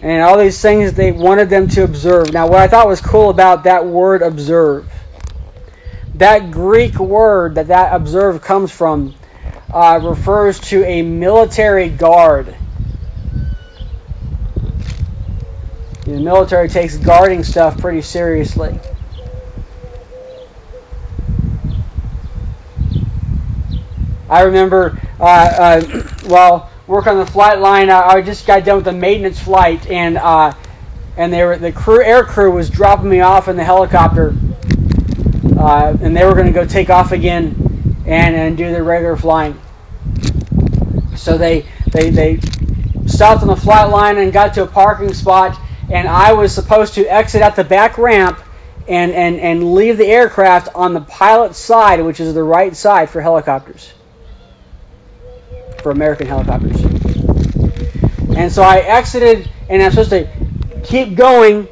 And 0.00 0.22
all 0.22 0.38
these 0.38 0.60
things 0.62 0.92
they 0.92 1.10
wanted 1.10 1.50
them 1.50 1.66
to 1.68 1.82
observe. 1.82 2.32
Now 2.32 2.46
what 2.46 2.60
I 2.60 2.68
thought 2.68 2.86
was 2.86 3.00
cool 3.00 3.28
about 3.28 3.64
that 3.64 3.84
word 3.84 4.22
observe 4.22 4.88
that 6.16 6.50
Greek 6.50 6.98
word 6.98 7.56
that 7.56 7.68
that 7.68 7.94
observe 7.94 8.40
comes 8.42 8.72
from 8.72 9.14
uh, 9.72 10.00
refers 10.02 10.58
to 10.60 10.82
a 10.84 11.02
military 11.02 11.90
guard. 11.90 12.54
The 16.04 16.20
military 16.20 16.68
takes 16.68 16.96
guarding 16.96 17.44
stuff 17.44 17.78
pretty 17.78 18.00
seriously. 18.00 18.78
I 24.28 24.42
remember, 24.42 24.98
uh, 25.20 25.24
uh, 25.24 25.80
on 27.06 27.18
the 27.18 27.26
flight 27.26 27.58
line. 27.58 27.90
I, 27.90 28.00
I, 28.00 28.22
just 28.22 28.46
got 28.46 28.64
done 28.64 28.78
with 28.78 28.88
a 28.88 28.92
maintenance 28.92 29.38
flight, 29.38 29.86
and 29.88 30.16
uh, 30.16 30.54
and 31.16 31.32
they 31.32 31.44
were 31.44 31.56
the 31.58 31.72
crew, 31.72 32.02
air 32.02 32.24
crew 32.24 32.50
was 32.52 32.70
dropping 32.70 33.08
me 33.08 33.20
off 33.20 33.48
in 33.48 33.56
the 33.56 33.64
helicopter 33.64 34.34
uh, 35.56 35.96
and 36.00 36.16
they 36.16 36.24
were 36.24 36.34
going 36.34 36.46
to 36.46 36.52
go 36.52 36.64
take 36.64 36.90
off 36.90 37.12
again 37.12 37.54
and, 38.06 38.36
and 38.36 38.56
do 38.56 38.70
their 38.70 38.84
regular 38.84 39.16
flying. 39.16 39.60
So 41.16 41.38
they, 41.38 41.66
they, 41.90 42.10
they 42.10 42.40
stopped 43.06 43.42
on 43.42 43.48
the 43.48 43.56
flight 43.56 43.90
line 43.90 44.18
and 44.18 44.32
got 44.32 44.54
to 44.54 44.62
a 44.62 44.66
parking 44.66 45.12
spot, 45.14 45.58
and 45.90 46.06
I 46.06 46.32
was 46.34 46.54
supposed 46.54 46.94
to 46.94 47.06
exit 47.06 47.42
out 47.42 47.56
the 47.56 47.64
back 47.64 47.98
ramp 47.98 48.40
and, 48.88 49.12
and, 49.12 49.40
and 49.40 49.74
leave 49.74 49.98
the 49.98 50.06
aircraft 50.06 50.68
on 50.74 50.94
the 50.94 51.00
pilot's 51.00 51.58
side, 51.58 52.02
which 52.02 52.20
is 52.20 52.34
the 52.34 52.42
right 52.42 52.76
side 52.76 53.10
for 53.10 53.20
helicopters, 53.20 53.92
for 55.82 55.90
American 55.90 56.26
helicopters. 56.26 56.80
And 58.36 58.52
so 58.52 58.62
I 58.62 58.78
exited, 58.78 59.50
and 59.68 59.82
I'm 59.82 59.90
supposed 59.90 60.10
to 60.10 60.28
keep 60.84 61.16
going 61.16 61.66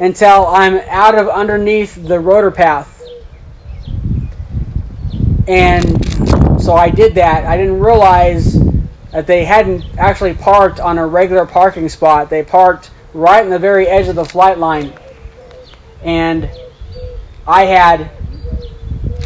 until 0.00 0.46
I'm 0.46 0.76
out 0.88 1.16
of 1.16 1.28
underneath 1.28 1.94
the 1.94 2.18
rotor 2.18 2.50
path. 2.50 2.89
And 5.48 6.60
so 6.60 6.74
I 6.74 6.90
did 6.90 7.14
that. 7.16 7.44
I 7.44 7.56
didn't 7.56 7.80
realize 7.80 8.54
that 9.12 9.26
they 9.26 9.44
hadn't 9.44 9.84
actually 9.98 10.34
parked 10.34 10.80
on 10.80 10.98
a 10.98 11.06
regular 11.06 11.46
parking 11.46 11.88
spot. 11.88 12.30
They 12.30 12.42
parked 12.42 12.90
right 13.12 13.44
in 13.44 13.50
the 13.50 13.58
very 13.58 13.86
edge 13.86 14.08
of 14.08 14.14
the 14.14 14.24
flight 14.24 14.58
line. 14.58 14.92
And 16.02 16.48
I 17.46 17.64
had 17.64 18.10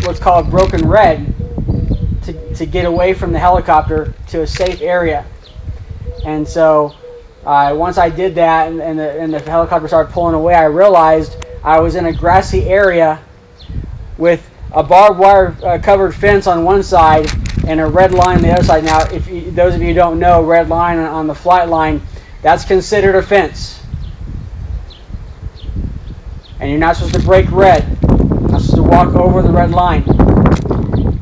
what's 0.05 0.19
called 0.19 0.51
broken 0.51 0.89
red 0.89 1.35
to, 2.23 2.55
to 2.55 2.67
get 2.67 2.85
away 2.87 3.15
from 3.15 3.33
the 3.33 3.39
helicopter 3.39 4.15
to 4.29 4.43
a 4.43 4.47
safe 4.47 4.81
area. 4.81 5.27
And 6.25 6.49
so 6.49 6.95
uh, 7.45 7.75
once 7.77 7.99
I 7.99 8.09
did 8.09 8.37
that 8.37 8.69
and, 8.69 8.81
and, 8.81 8.99
the, 8.99 9.21
and 9.21 9.35
the 9.35 9.41
helicopter 9.41 9.89
started 9.89 10.13
pulling 10.13 10.35
away, 10.35 10.55
I 10.55 10.65
realized 10.65 11.45
I 11.63 11.81
was 11.81 11.95
in 11.95 12.07
a 12.07 12.13
grassy 12.13 12.65
area 12.65 13.23
with 14.17 14.49
a 14.75 14.83
barbed 14.83 15.19
wire 15.19 15.57
uh, 15.63 15.79
covered 15.79 16.13
fence 16.13 16.47
on 16.47 16.65
one 16.65 16.83
side 16.83 17.31
and 17.67 17.81
a 17.81 17.87
red 17.87 18.13
line 18.13 18.39
on 18.39 18.43
the 18.43 18.53
other 18.53 18.65
side. 18.65 18.85
Now, 18.85 19.01
if 19.05 19.29
you, 19.29 19.51
those 19.53 19.75
of 19.75 19.83
you 19.83 19.95
don't 19.95 20.19
know, 20.19 20.43
red 20.43 20.69
line 20.69 20.99
on 20.99 21.27
the 21.29 21.35
flight 21.35 21.69
line, 21.69 22.03
that's 22.43 22.65
considered 22.65 23.15
a 23.15 23.23
fence. 23.23 23.81
And 26.59 26.71
you're 26.71 26.81
not 26.81 26.97
supposed 26.97 27.15
to 27.15 27.23
break 27.23 27.51
red. 27.53 27.87
You're 28.03 28.19
not 28.51 28.61
supposed 28.61 28.75
to 28.75 28.83
walk 28.83 29.15
over 29.15 29.43
the 29.43 29.53
red 29.53 29.71
line. 29.71 30.05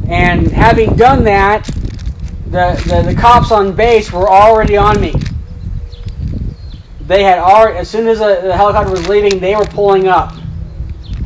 And 0.09 0.49
having 0.49 0.97
done 0.97 1.25
that, 1.25 1.67
the, 2.47 2.83
the, 2.87 3.13
the 3.13 3.15
cops 3.19 3.51
on 3.51 3.75
base 3.75 4.13
were 4.13 4.29
already 4.29 4.77
on 4.77 5.01
me. 5.01 5.15
They 7.03 7.23
had 7.23 7.39
already, 7.39 7.79
as 7.79 7.91
soon 7.91 8.09
as 8.09 8.19
the, 8.19 8.41
the 8.43 8.57
helicopter 8.57 8.91
was 8.91 9.09
leaving, 9.09 9.41
they 9.41 9.55
were 9.55 9.65
pulling 9.65 10.09
up, 10.09 10.35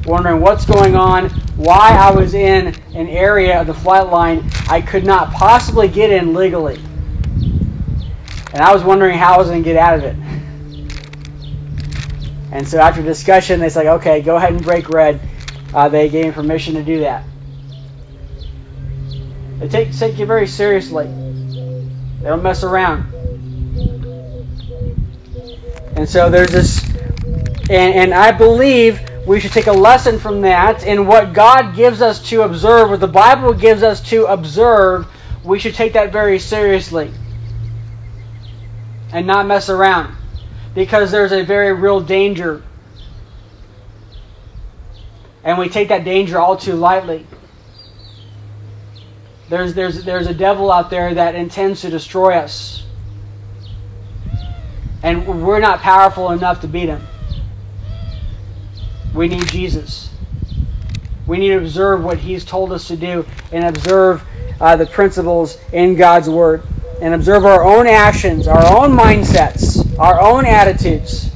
wondering 0.06 0.40
what's 0.40 0.64
going 0.64 0.96
on, 0.96 1.30
why 1.56 1.90
I 1.90 2.10
was 2.10 2.34
in 2.34 2.68
an 2.94 3.08
area 3.08 3.60
of 3.60 3.66
the 3.66 3.74
flight 3.74 4.08
line 4.08 4.50
I 4.68 4.80
could 4.80 5.04
not 5.04 5.32
possibly 5.32 5.88
get 5.88 6.10
in 6.10 6.34
legally. 6.34 6.76
And 8.52 8.62
I 8.62 8.72
was 8.72 8.82
wondering 8.82 9.16
how 9.16 9.34
I 9.34 9.38
was 9.38 9.48
going 9.48 9.62
to 9.62 9.68
get 9.68 9.76
out 9.76 9.98
of 9.98 10.04
it. 10.04 10.16
And 12.52 12.66
so 12.66 12.78
after 12.78 13.02
discussion, 13.02 13.60
they 13.60 13.68
said, 13.68 13.86
okay, 13.86 14.22
go 14.22 14.36
ahead 14.36 14.52
and 14.52 14.62
break 14.62 14.88
red. 14.88 15.20
Uh, 15.74 15.88
they 15.88 16.08
gave 16.08 16.26
me 16.26 16.32
permission 16.32 16.74
to 16.74 16.82
do 16.82 17.00
that. 17.00 17.24
They 19.58 19.68
take, 19.68 19.96
take 19.96 20.18
you 20.18 20.26
very 20.26 20.46
seriously. 20.46 21.06
They 21.06 22.28
don't 22.28 22.42
mess 22.42 22.64
around. 22.64 23.12
And 25.96 26.08
so 26.08 26.28
there's 26.28 26.50
this, 26.50 26.84
and, 27.70 27.94
and 27.94 28.14
I 28.14 28.32
believe 28.32 29.00
we 29.26 29.40
should 29.40 29.50
take 29.52 29.66
a 29.66 29.72
lesson 29.72 30.20
from 30.20 30.42
that 30.42 30.86
in 30.86 31.06
what 31.06 31.32
God 31.32 31.74
gives 31.74 32.00
us 32.00 32.28
to 32.30 32.42
observe, 32.42 32.90
what 32.90 33.00
the 33.00 33.08
Bible 33.08 33.52
gives 33.54 33.82
us 33.82 34.00
to 34.10 34.26
observe, 34.26 35.06
we 35.44 35.58
should 35.58 35.74
take 35.74 35.94
that 35.94 36.12
very 36.12 36.38
seriously 36.38 37.10
and 39.12 39.26
not 39.26 39.46
mess 39.46 39.68
around 39.68 40.16
because 40.74 41.10
there's 41.10 41.32
a 41.32 41.42
very 41.42 41.72
real 41.72 42.00
danger. 42.00 42.62
And 45.42 45.58
we 45.58 45.68
take 45.68 45.88
that 45.88 46.04
danger 46.04 46.38
all 46.38 46.56
too 46.56 46.74
lightly. 46.74 47.26
There's, 49.48 49.74
there's, 49.74 50.04
there's 50.04 50.26
a 50.28 50.34
devil 50.34 50.70
out 50.70 50.88
there 50.88 51.14
that 51.14 51.34
intends 51.34 51.80
to 51.80 51.90
destroy 51.90 52.34
us. 52.36 52.84
And 55.02 55.42
we're 55.42 55.60
not 55.60 55.80
powerful 55.80 56.30
enough 56.30 56.60
to 56.60 56.68
beat 56.68 56.88
him. 56.88 57.06
We 59.16 59.28
need 59.28 59.48
Jesus. 59.48 60.10
We 61.26 61.38
need 61.38 61.48
to 61.48 61.58
observe 61.58 62.04
what 62.04 62.18
He's 62.18 62.44
told 62.44 62.70
us 62.72 62.88
to 62.88 62.96
do 62.96 63.26
and 63.50 63.64
observe 63.64 64.22
uh, 64.60 64.76
the 64.76 64.84
principles 64.84 65.58
in 65.72 65.96
God's 65.96 66.28
Word 66.28 66.62
and 67.00 67.14
observe 67.14 67.46
our 67.46 67.64
own 67.64 67.86
actions, 67.86 68.46
our 68.46 68.64
own 68.64 68.96
mindsets, 68.96 69.98
our 69.98 70.20
own 70.20 70.44
attitudes 70.44 71.30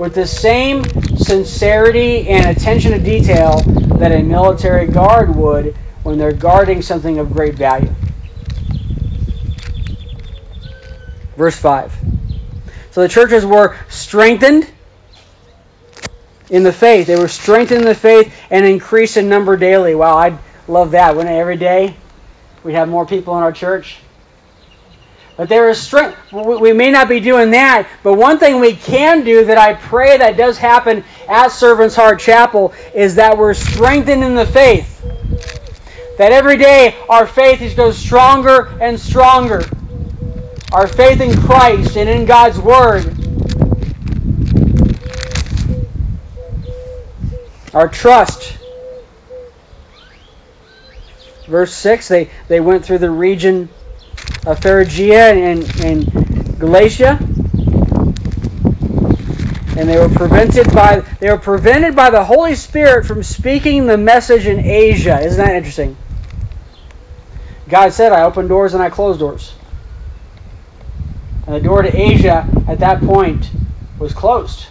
with 0.00 0.14
the 0.14 0.26
same 0.26 0.84
sincerity 1.16 2.28
and 2.28 2.46
attention 2.56 2.92
to 2.92 2.98
detail 2.98 3.60
that 3.98 4.10
a 4.12 4.22
military 4.22 4.86
guard 4.86 5.34
would 5.36 5.74
when 6.02 6.18
they're 6.18 6.32
guarding 6.32 6.82
something 6.82 7.18
of 7.18 7.32
great 7.32 7.54
value. 7.54 7.94
Verse 11.36 11.56
5. 11.56 11.94
So 12.90 13.02
the 13.02 13.08
churches 13.08 13.46
were 13.46 13.76
strengthened 13.88 14.68
in 16.50 16.64
the 16.64 16.72
faith. 16.72 17.06
They 17.06 17.16
were 17.16 17.28
strengthened 17.28 17.82
in 17.82 17.86
the 17.86 17.94
faith 17.94 18.34
and 18.50 18.66
increased 18.66 19.16
in 19.16 19.28
number 19.28 19.56
daily. 19.56 19.94
Wow, 19.94 20.16
I'd 20.16 20.38
love 20.68 20.90
that. 20.90 21.16
Wouldn't 21.16 21.34
it? 21.34 21.38
Every 21.38 21.56
day 21.56 21.96
we 22.62 22.74
have 22.74 22.88
more 22.88 23.06
people 23.06 23.36
in 23.36 23.42
our 23.42 23.52
church. 23.52 23.98
But 25.36 25.48
there 25.48 25.70
is 25.70 25.80
strength. 25.80 26.18
We 26.32 26.74
may 26.74 26.90
not 26.90 27.08
be 27.08 27.18
doing 27.18 27.52
that, 27.52 27.88
but 28.02 28.14
one 28.14 28.38
thing 28.38 28.60
we 28.60 28.74
can 28.74 29.24
do 29.24 29.46
that 29.46 29.56
I 29.56 29.72
pray 29.72 30.18
that 30.18 30.36
does 30.36 30.58
happen 30.58 31.02
at 31.28 31.48
Servants 31.48 31.96
Heart 31.96 32.20
Chapel 32.20 32.74
is 32.94 33.14
that 33.14 33.38
we're 33.38 33.54
strengthened 33.54 34.22
in 34.22 34.34
the 34.34 34.44
faith. 34.44 34.98
That 36.18 36.32
every 36.32 36.58
day 36.58 36.94
our 37.08 37.26
faith 37.26 37.60
just 37.60 37.76
goes 37.76 37.96
stronger 37.96 38.68
and 38.80 39.00
stronger. 39.00 39.70
Our 40.72 40.86
faith 40.86 41.22
in 41.22 41.34
Christ 41.40 41.96
and 41.96 42.10
in 42.10 42.26
God's 42.26 42.58
Word 42.58 43.19
Our 47.72 47.88
trust. 47.88 48.56
Verse 51.46 51.72
6 51.74 52.08
they, 52.08 52.30
they 52.48 52.60
went 52.60 52.84
through 52.84 52.98
the 52.98 53.10
region 53.10 53.68
of 54.46 54.60
Phrygia 54.60 55.32
and, 55.32 55.84
and 55.84 56.58
Galatia. 56.58 57.18
And 59.76 59.88
they 59.88 59.98
were 59.98 60.08
prevented 60.08 60.72
by 60.74 61.00
they 61.20 61.30
were 61.30 61.38
prevented 61.38 61.96
by 61.96 62.10
the 62.10 62.24
Holy 62.24 62.54
Spirit 62.54 63.06
from 63.06 63.22
speaking 63.22 63.86
the 63.86 63.96
message 63.96 64.46
in 64.46 64.60
Asia. 64.60 65.20
Isn't 65.20 65.44
that 65.44 65.54
interesting? 65.54 65.96
God 67.68 67.92
said, 67.92 68.12
I 68.12 68.22
open 68.22 68.48
doors 68.48 68.74
and 68.74 68.82
I 68.82 68.90
close 68.90 69.16
doors. 69.16 69.54
And 71.46 71.54
the 71.54 71.60
door 71.60 71.82
to 71.82 71.96
Asia 71.96 72.46
at 72.68 72.80
that 72.80 73.00
point 73.00 73.50
was 73.98 74.12
closed. 74.12 74.66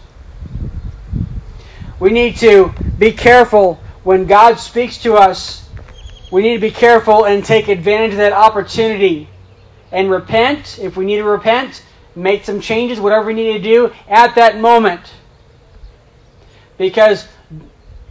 We 1.99 2.11
need 2.11 2.37
to 2.37 2.75
be 2.97 3.13
careful 3.13 3.83
when 4.03 4.27
God 4.27 4.59
speaks 4.59 4.99
to 5.03 5.15
us. 5.15 5.69
We 6.31 6.43
need 6.43 6.55
to 6.55 6.61
be 6.61 6.71
careful 6.71 7.25
and 7.25 7.45
take 7.45 7.69
advantage 7.69 8.11
of 8.13 8.17
that 8.19 8.33
opportunity 8.33 9.29
and 9.91 10.11
repent 10.11 10.79
if 10.79 10.97
we 10.97 11.05
need 11.05 11.17
to 11.17 11.25
repent, 11.25 11.85
make 12.15 12.45
some 12.45 12.61
changes, 12.61 12.99
whatever 12.99 13.27
we 13.27 13.33
need 13.35 13.53
to 13.53 13.63
do 13.63 13.93
at 14.07 14.35
that 14.35 14.59
moment. 14.59 15.13
Because 16.77 17.27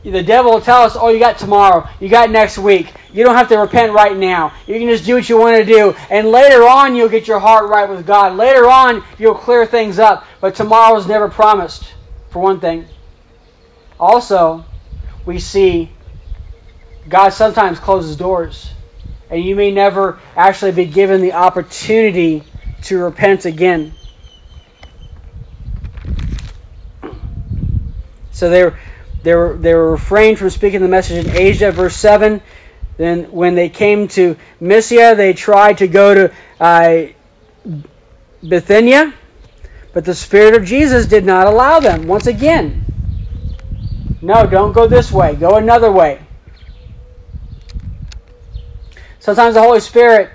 the 0.05 0.23
devil 0.23 0.53
will 0.53 0.61
tell 0.63 0.83
us, 0.83 0.97
oh, 0.97 1.11
you 1.11 1.19
got 1.21 1.39
tomorrow, 1.39 1.89
you 2.01 2.09
got 2.09 2.31
next 2.31 2.59
week. 2.59 2.95
You 3.13 3.25
don't 3.25 3.37
have 3.37 3.49
to 3.51 3.59
repent 3.59 3.93
right 3.95 4.17
now. 4.17 4.55
You 4.67 4.79
can 4.79 4.89
just 4.89 5.07
do 5.07 5.15
what 5.17 5.29
you 5.29 5.39
want 5.39 5.59
to 5.59 5.65
do. 5.65 5.95
And 6.11 6.29
later 6.29 6.65
on, 6.69 6.97
you'll 6.97 7.09
get 7.11 7.29
your 7.29 7.41
heart 7.41 7.71
right 7.71 7.89
with 7.89 8.07
God. 8.07 8.37
Later 8.37 8.69
on, 8.71 9.05
you'll 9.19 9.35
clear 9.37 9.67
things 9.67 9.99
up. 9.99 10.27
But 10.41 10.57
tomorrow 10.57 10.97
is 10.99 11.07
never 11.07 11.29
promised, 11.31 11.95
for 12.31 12.41
one 12.43 12.61
thing. 12.61 12.89
Also, 13.99 14.67
we 15.27 15.39
see 15.39 15.93
God 17.09 17.31
sometimes 17.31 17.79
closes 17.81 18.17
doors, 18.17 18.73
and 19.31 19.43
you 19.43 19.57
may 19.57 19.71
never 19.73 20.21
actually 20.37 20.73
be 20.73 20.87
given 20.87 21.21
the 21.23 21.33
opportunity 21.33 22.45
to 22.83 22.99
repent 22.99 23.45
again. 23.45 23.95
So 28.31 28.51
they 28.51 28.65
were, 28.65 28.79
they 29.23 29.35
were, 29.35 29.57
they 29.59 29.75
were 29.75 29.93
refrained 29.93 30.39
from 30.39 30.51
speaking 30.51 30.81
the 30.81 30.89
message 30.89 31.27
in 31.27 31.33
Asia. 31.33 31.73
Verse 31.73 31.97
7. 31.97 32.43
Then, 32.97 33.33
when 33.33 33.55
they 33.55 33.69
came 33.69 34.09
to 34.09 34.37
Mysia, 34.61 35.15
they 35.17 35.33
tried 35.33 35.79
to 35.79 35.89
go 35.89 36.15
to 36.15 36.35
uh, 36.61 37.07
Bithynia, 38.47 39.15
but 39.93 40.05
the 40.05 40.15
Spirit 40.15 40.55
of 40.57 40.65
Jesus 40.65 41.07
did 41.07 41.25
not 41.25 41.47
allow 41.47 41.81
them. 41.81 42.09
Once 42.09 42.27
again, 42.27 42.88
no, 44.29 44.47
don't 44.47 44.75
go 44.75 44.87
this 44.87 45.11
way. 45.11 45.35
Go 45.37 45.57
another 45.57 45.91
way. 45.91 46.21
Sometimes 49.21 49.55
the 49.55 49.63
Holy 49.63 49.81
Spirit 49.81 50.31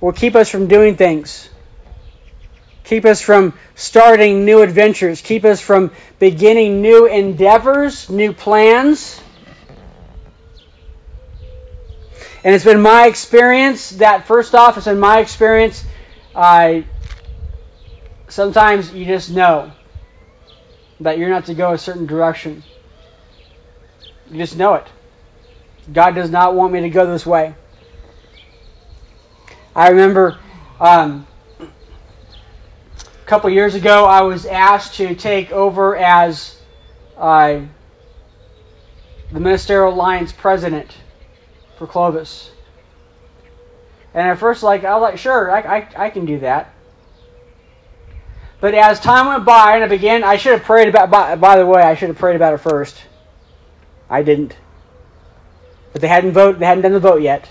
will 0.00 0.12
keep 0.12 0.36
us 0.36 0.48
from 0.48 0.68
doing 0.68 0.96
things. 0.96 1.50
Keep 2.84 3.04
us 3.04 3.20
from 3.20 3.54
starting 3.74 4.44
new 4.44 4.62
adventures. 4.62 5.20
Keep 5.20 5.44
us 5.44 5.60
from 5.60 5.90
beginning 6.20 6.80
new 6.80 7.06
endeavors, 7.06 8.08
new 8.08 8.32
plans. 8.32 9.20
And 12.44 12.54
it's 12.54 12.64
been 12.64 12.82
my 12.82 13.08
experience 13.08 13.90
that, 13.98 14.28
first 14.28 14.54
off, 14.54 14.76
it's 14.76 14.86
been 14.86 15.00
my 15.00 15.18
experience, 15.18 15.84
I 16.36 16.86
sometimes 18.28 18.94
you 18.94 19.06
just 19.06 19.28
know 19.32 19.72
that 21.00 21.18
you're 21.18 21.30
not 21.30 21.46
to 21.46 21.54
go 21.54 21.72
a 21.72 21.78
certain 21.78 22.06
direction. 22.06 22.62
You 24.30 24.38
just 24.38 24.56
know 24.56 24.74
it. 24.74 24.86
God 25.92 26.14
does 26.14 26.30
not 26.30 26.54
want 26.54 26.72
me 26.72 26.80
to 26.82 26.90
go 26.90 27.06
this 27.06 27.26
way. 27.26 27.54
I 29.74 29.88
remember 29.88 30.38
Um, 30.80 31.26
a 31.60 33.26
couple 33.26 33.48
years 33.50 33.74
ago, 33.74 34.04
I 34.04 34.22
was 34.22 34.44
asked 34.44 34.96
to 34.96 35.14
take 35.14 35.52
over 35.52 35.96
as 35.96 36.56
uh, 37.16 37.60
the 39.32 39.40
Ministerial 39.40 39.92
Alliance 39.94 40.32
president 40.32 40.94
for 41.78 41.86
Clovis. 41.86 42.50
And 44.14 44.28
at 44.28 44.38
first, 44.38 44.62
like 44.62 44.84
I 44.84 44.94
was 44.96 45.02
like, 45.02 45.18
sure, 45.18 45.50
I, 45.50 45.60
I, 45.60 45.88
I 46.06 46.10
can 46.10 46.26
do 46.26 46.40
that. 46.40 46.72
But 48.60 48.74
as 48.74 49.00
time 49.00 49.26
went 49.26 49.44
by 49.44 49.76
and 49.76 49.84
I 49.84 49.88
began, 49.88 50.24
I 50.24 50.36
should 50.36 50.52
have 50.52 50.64
prayed 50.64 50.88
about. 50.88 51.10
By, 51.10 51.36
by 51.36 51.56
the 51.56 51.66
way, 51.66 51.82
I 51.82 51.94
should 51.94 52.08
have 52.08 52.18
prayed 52.18 52.36
about 52.36 52.54
it 52.54 52.58
first. 52.58 52.96
I 54.14 54.22
didn't. 54.22 54.56
But 55.92 56.00
they 56.00 56.06
hadn't 56.08 56.32
voted. 56.32 56.60
They 56.60 56.66
hadn't 56.66 56.82
done 56.82 56.92
the 56.92 57.00
vote 57.00 57.20
yet. 57.20 57.50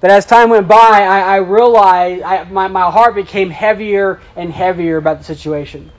But 0.00 0.10
as 0.10 0.26
time 0.26 0.50
went 0.50 0.66
by, 0.66 0.76
I, 0.76 1.20
I 1.20 1.36
realized 1.36 2.22
I, 2.22 2.42
my, 2.44 2.66
my 2.66 2.90
heart 2.90 3.14
became 3.14 3.50
heavier 3.50 4.20
and 4.34 4.52
heavier 4.52 4.96
about 4.96 5.18
the 5.18 5.24
situation. 5.24 5.92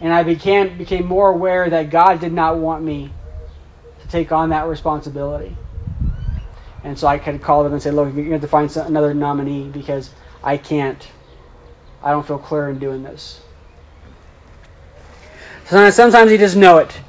And 0.00 0.12
I 0.12 0.24
became, 0.24 0.76
became 0.76 1.06
more 1.06 1.30
aware 1.30 1.70
that 1.70 1.88
God 1.88 2.20
did 2.20 2.34
not 2.34 2.58
want 2.58 2.84
me 2.84 3.12
to 4.02 4.08
take 4.08 4.30
on 4.30 4.50
that 4.50 4.66
responsibility. 4.66 5.56
And 6.82 6.98
so 6.98 7.06
I 7.06 7.16
could 7.16 7.40
call 7.40 7.64
them 7.64 7.72
and 7.72 7.80
say, 7.80 7.92
look, 7.92 8.14
you 8.14 8.32
have 8.32 8.42
to 8.42 8.48
find 8.48 8.70
some, 8.70 8.86
another 8.86 9.14
nominee 9.14 9.68
because 9.68 10.10
I 10.42 10.58
can't, 10.58 11.06
I 12.02 12.10
don't 12.10 12.26
feel 12.26 12.38
clear 12.38 12.68
in 12.68 12.78
doing 12.78 13.02
this. 13.02 13.40
Sometimes, 15.64 15.94
sometimes 15.94 16.30
you 16.30 16.36
just 16.36 16.56
know 16.56 16.76
it. 16.78 17.00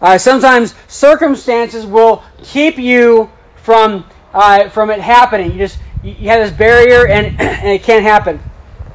Uh, 0.00 0.18
sometimes 0.18 0.74
circumstances 0.86 1.84
will 1.84 2.22
keep 2.42 2.78
you 2.78 3.30
from 3.62 4.04
uh, 4.32 4.68
from 4.68 4.90
it 4.90 5.00
happening. 5.00 5.52
You 5.52 5.58
just 5.58 5.78
you 6.02 6.28
have 6.28 6.48
this 6.48 6.56
barrier 6.56 7.06
and, 7.06 7.26
and 7.40 7.68
it 7.68 7.82
can't 7.82 8.04
happen. 8.04 8.40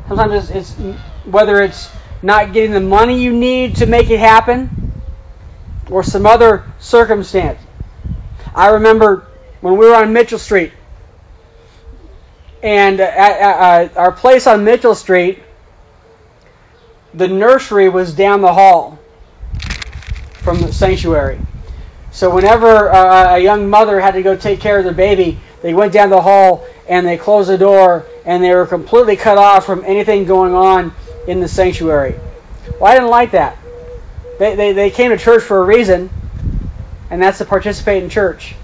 Sometimes 0.08 0.50
it's, 0.50 0.78
it's 0.78 0.96
whether 1.26 1.62
it's 1.62 1.90
not 2.22 2.54
getting 2.54 2.72
the 2.72 2.80
money 2.80 3.22
you 3.22 3.34
need 3.34 3.78
to 3.78 3.86
make 3.86 4.10
it 4.10 4.20
happen 4.20 4.94
or 5.90 6.04
some 6.04 6.26
other 6.26 6.64
circumstance. 6.80 7.60
I 8.56 8.70
remember 8.70 9.28
when 9.62 9.78
we 9.78 9.88
were 9.88 9.96
on 9.96 10.14
Mitchell 10.14 10.40
Street, 10.40 10.72
and 12.62 13.02
at, 13.02 13.92
at, 13.92 13.98
our 13.98 14.12
place 14.12 14.48
on 14.48 14.64
Mitchell 14.64 14.96
Street, 14.96 15.40
the 17.14 17.28
nursery 17.28 17.90
was 17.90 18.14
down 18.14 18.42
the 18.42 18.54
hall 18.54 19.00
from 20.44 20.60
the 20.60 20.72
sanctuary. 20.72 21.40
So 22.12 22.34
whenever 22.34 22.92
uh, 22.92 23.36
a 23.36 23.40
young 23.40 23.70
mother 23.70 24.00
had 24.00 24.14
to 24.14 24.22
go 24.22 24.36
take 24.36 24.60
care 24.60 24.78
of 24.78 24.84
their 24.84 24.94
baby, 24.94 25.40
they 25.62 25.74
went 25.74 25.94
down 25.94 26.10
the 26.10 26.22
hall 26.22 26.68
and 26.88 27.08
they 27.08 27.18
closed 27.18 27.50
the 27.50 27.58
door 27.58 28.06
and 28.26 28.44
they 28.44 28.54
were 28.54 28.68
completely 28.68 29.16
cut 29.16 29.38
off 29.38 29.66
from 29.66 29.84
anything 29.86 30.26
going 30.26 30.54
on 30.54 30.94
in 31.28 31.40
the 31.40 31.48
sanctuary. 31.48 32.20
Well, 32.80 32.92
I 32.92 32.96
didn't 32.96 33.10
like 33.10 33.32
that. 33.32 33.58
They, 34.38 34.56
they, 34.56 34.74
they 34.74 34.90
came 34.90 35.12
to 35.12 35.18
church 35.18 35.44
for 35.44 35.60
a 35.60 35.64
reason, 35.64 36.10
and 37.10 37.22
that's 37.22 37.38
to 37.38 37.46
participate 37.46 38.04
in 38.04 38.10
church. 38.10 38.56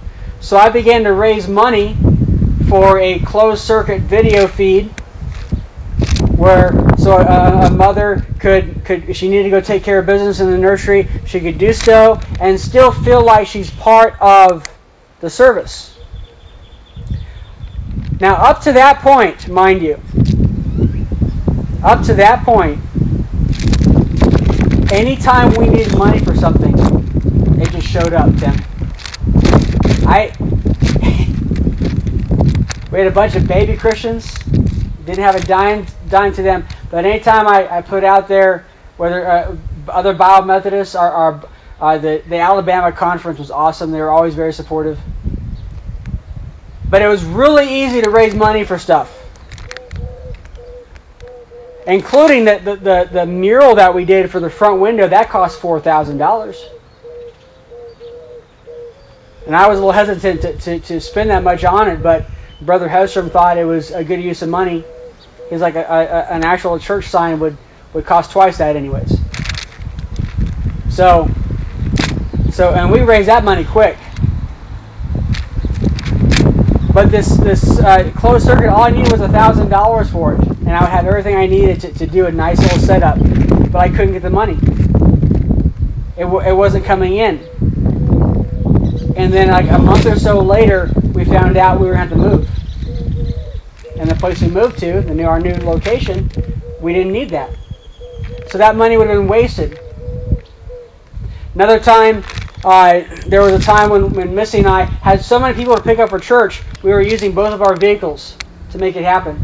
So 0.42 0.58
I 0.58 0.70
began 0.70 1.04
to 1.04 1.14
raise 1.14 1.48
money 1.48 1.96
for 2.68 3.00
a 3.00 3.20
closed 3.20 3.64
circuit 3.64 4.02
video 4.02 4.48
feed 4.48 4.94
where 6.40 6.72
so 6.98 7.18
a, 7.18 7.68
a, 7.68 7.70
mother 7.70 8.26
could 8.40 8.86
could 8.86 9.14
she 9.14 9.28
needed 9.28 9.44
to 9.44 9.50
go 9.50 9.60
take 9.60 9.84
care 9.84 10.00
of 10.00 10.06
business 10.06 10.40
in 10.40 10.50
the 10.50 10.58
nursery 10.58 11.06
she 11.26 11.42
could 11.42 11.58
do 11.58 11.74
so 11.74 12.18
and 12.40 12.58
still 12.58 12.92
feel 12.92 13.22
like 13.22 13.46
she's 13.46 13.70
part 13.70 14.16
of 14.22 14.64
the 15.20 15.30
service. 15.30 15.98
Now 18.22 18.36
up 18.36 18.62
to 18.62 18.72
that 18.72 19.02
point 19.02 19.50
mind 19.50 19.82
you 19.82 20.00
up 21.84 22.06
to 22.06 22.14
that 22.14 22.46
point 22.46 22.80
anytime 24.94 25.54
we 25.56 25.68
needed 25.68 25.98
money 25.98 26.20
for 26.20 26.36
something 26.36 26.74
it 27.62 27.70
just 27.70 27.88
showed 27.88 28.14
up 28.14 28.34
tim. 28.38 28.56
I 30.08 30.34
we 32.92 33.00
had 33.00 33.08
a 33.08 33.12
bunch 33.12 33.36
of 33.36 33.46
baby 33.46 33.76
christians 33.76 34.34
didn't 35.06 35.24
have 35.24 35.36
a 35.36 35.46
dime 35.46 35.86
dime 36.10 36.34
to 36.34 36.42
them. 36.42 36.66
But 36.92 37.06
anytime 37.06 37.48
I, 37.48 37.78
I 37.78 37.82
put 37.82 38.04
out 38.04 38.28
there, 38.28 38.66
whether 38.98 39.26
uh, 39.28 39.58
other 39.88 40.14
Bible 40.14 40.48
Methodists, 40.48 40.96
are, 40.96 41.12
are 41.12 41.50
uh, 41.80 41.98
the 41.98 42.22
the 42.28 42.38
Alabama 42.38 42.92
conference 42.92 43.40
was 43.40 43.52
awesome. 43.52 43.92
They 43.92 44.02
were 44.02 44.10
always 44.10 44.36
very 44.36 44.54
supportive. 44.54 45.00
But 46.90 47.02
it 47.02 47.08
was 47.08 47.24
really 47.24 47.84
easy 47.84 48.02
to 48.02 48.10
raise 48.10 48.34
money 48.36 48.64
for 48.66 48.78
stuff, 48.80 49.10
including 51.88 52.46
the 52.46 52.60
the, 52.60 52.76
the, 52.76 53.10
the 53.12 53.26
mural 53.26 53.76
that 53.76 53.94
we 53.94 54.06
did 54.06 54.32
for 54.32 54.40
the 54.40 54.50
front 54.50 54.82
window. 54.82 55.08
That 55.08 55.30
cost 55.30 55.60
four 55.60 55.80
thousand 55.80 56.18
dollars. 56.18 56.64
And 59.46 59.56
I 59.56 59.68
was 59.68 59.80
a 59.80 59.82
little 59.82 59.94
hesitant 59.94 60.42
to, 60.42 60.58
to, 60.60 60.80
to 60.80 61.02
spend 61.02 61.32
that 61.32 61.44
much 61.44 61.64
on 61.64 61.88
it, 61.90 62.04
but 62.04 62.28
Brother 62.62 62.88
Hedstrom 62.88 63.32
thought 63.32 63.58
it 63.58 63.66
was 63.66 63.90
a 63.90 64.04
good 64.04 64.22
use 64.22 64.44
of 64.44 64.50
money. 64.50 64.84
He's 65.50 65.62
like 65.62 65.76
a, 65.76 65.82
a, 65.84 66.34
an 66.34 66.44
actual 66.44 66.78
church 66.80 67.08
sign 67.08 67.40
would, 67.40 67.58
would 67.94 68.06
cost 68.06 68.32
twice 68.32 68.58
that 68.60 68.76
anyways. 68.76 69.20
So, 70.90 71.28
so 72.52 72.74
and 72.74 72.92
we 72.92 73.02
raised 73.02 73.30
that 73.30 73.44
money 73.44 73.64
quick. 73.64 73.98
But 76.94 77.12
this 77.12 77.30
this 77.38 77.80
uh, 77.80 78.12
closed 78.16 78.46
circuit, 78.46 78.70
all 78.70 78.84
I 78.84 78.90
needed 78.90 79.12
was 79.12 79.22
a 79.22 79.30
thousand 79.30 79.70
dollars 79.70 80.10
for 80.10 80.34
it, 80.34 80.42
and 80.42 80.70
I 80.72 80.86
have 80.86 81.06
everything 81.06 81.36
I 81.36 81.46
needed 81.46 81.82
to, 81.82 81.94
to 81.94 82.08
do 82.08 82.26
a 82.26 82.32
nice 82.32 82.60
little 82.60 82.80
setup. 82.80 83.18
But 83.72 83.76
I 83.78 83.90
couldn't 83.90 84.14
get 84.14 84.22
the 84.22 84.30
money. 84.30 84.54
It, 86.18 86.24
w- 86.24 86.48
it 86.48 86.54
wasn't 86.54 86.86
coming 86.86 87.16
in. 87.16 87.38
And 89.16 89.32
then 89.34 89.50
like 89.50 89.70
a 89.70 89.80
month 89.80 90.06
or 90.06 90.18
so 90.18 90.40
later, 90.42 90.90
we 91.14 91.26
found 91.26 91.58
out 91.58 91.80
we 91.80 91.88
were 91.88 91.94
going 91.94 92.10
to 92.10 92.16
have 92.16 92.24
to 92.24 92.38
move 92.38 92.50
and 94.00 94.10
the 94.10 94.16
place 94.16 94.42
we 94.42 94.48
moved 94.48 94.80
to, 94.80 95.02
the 95.02 95.14
new, 95.14 95.26
our 95.26 95.40
new 95.40 95.54
location, 95.58 96.30
we 96.82 96.94
didn't 96.94 97.12
need 97.12 97.30
that. 97.32 97.52
So 98.48 98.58
that 98.58 98.76
money 98.76 98.98
would 98.98 99.08
have 99.08 99.18
been 99.20 99.28
wasted. 99.28 99.78
Another 101.54 101.80
time, 101.80 102.24
uh, 102.64 103.02
there 103.28 103.42
was 103.42 103.54
a 103.54 103.60
time 103.60 103.90
when, 103.90 104.14
when 104.14 104.34
Missy 104.34 104.60
and 104.60 104.68
I 104.68 104.84
had 104.84 105.22
so 105.22 105.40
many 105.40 105.54
people 105.54 105.76
to 105.76 105.82
pick 105.84 106.00
up 106.00 106.10
for 106.10 106.20
church, 106.20 106.64
we 106.82 106.92
were 106.92 107.02
using 107.02 107.34
both 107.34 107.54
of 107.54 107.62
our 107.62 107.76
vehicles 107.76 108.38
to 108.72 108.78
make 108.78 108.96
it 108.96 109.04
happen. 109.04 109.44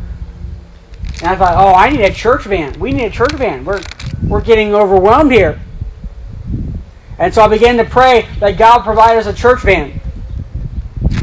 And 1.21 1.29
I 1.29 1.35
thought, 1.35 1.55
oh, 1.57 1.73
I 1.73 1.89
need 1.89 2.01
a 2.01 2.13
church 2.13 2.43
van. 2.43 2.79
We 2.79 2.91
need 2.91 3.05
a 3.05 3.09
church 3.09 3.33
van. 3.35 3.65
We're, 3.65 3.81
we're 4.27 4.41
getting 4.41 4.73
overwhelmed 4.73 5.31
here. 5.31 5.59
And 7.17 7.33
so 7.33 7.41
I 7.41 7.47
began 7.47 7.77
to 7.77 7.85
pray 7.85 8.27
that 8.39 8.57
God 8.57 8.83
provide 8.83 9.17
us 9.17 9.25
a 9.25 9.33
church 9.33 9.61
van. 9.61 9.99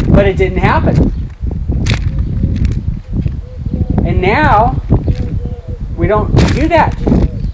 But 0.09 0.27
it 0.27 0.37
didn't 0.37 0.59
happen. 0.59 1.22
And 4.05 4.21
now, 4.21 4.81
we 5.97 6.09
don't 6.09 6.35
do 6.55 6.69
that. 6.69 6.99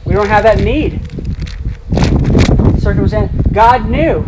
We 0.05 0.15
don't 0.15 0.29
have 0.29 0.45
that 0.45 0.59
need. 0.59 1.01
Circumstance. 2.81 3.47
God 3.53 3.89
knew. 3.89 4.25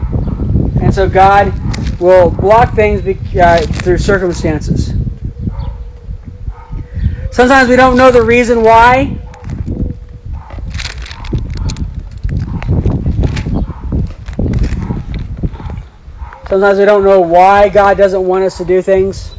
And 0.82 0.94
so 0.94 1.08
God 1.08 1.52
will 2.00 2.30
block 2.30 2.74
things 2.74 3.00
uh, 3.36 3.58
through 3.58 3.98
circumstances. 3.98 4.92
Sometimes 7.32 7.68
we 7.68 7.76
don't 7.76 7.96
know 7.96 8.10
the 8.10 8.22
reason 8.22 8.62
why. 8.62 9.16
Sometimes 16.48 16.78
we 16.78 16.84
don't 16.84 17.04
know 17.04 17.20
why 17.20 17.68
God 17.68 17.96
doesn't 17.96 18.26
want 18.26 18.44
us 18.44 18.58
to 18.58 18.64
do 18.64 18.82
things. 18.82 19.34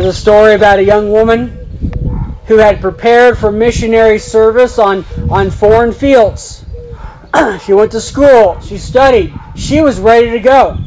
There's 0.00 0.16
a 0.16 0.18
story 0.18 0.54
about 0.54 0.78
a 0.78 0.82
young 0.82 1.12
woman 1.12 2.40
who 2.46 2.56
had 2.56 2.80
prepared 2.80 3.36
for 3.36 3.52
missionary 3.52 4.18
service 4.18 4.78
on, 4.78 5.04
on 5.28 5.50
foreign 5.50 5.92
fields. 5.92 6.64
she 7.66 7.74
went 7.74 7.92
to 7.92 8.00
school, 8.00 8.62
she 8.62 8.78
studied, 8.78 9.34
she 9.56 9.82
was 9.82 10.00
ready 10.00 10.30
to 10.30 10.38
go. 10.40 10.78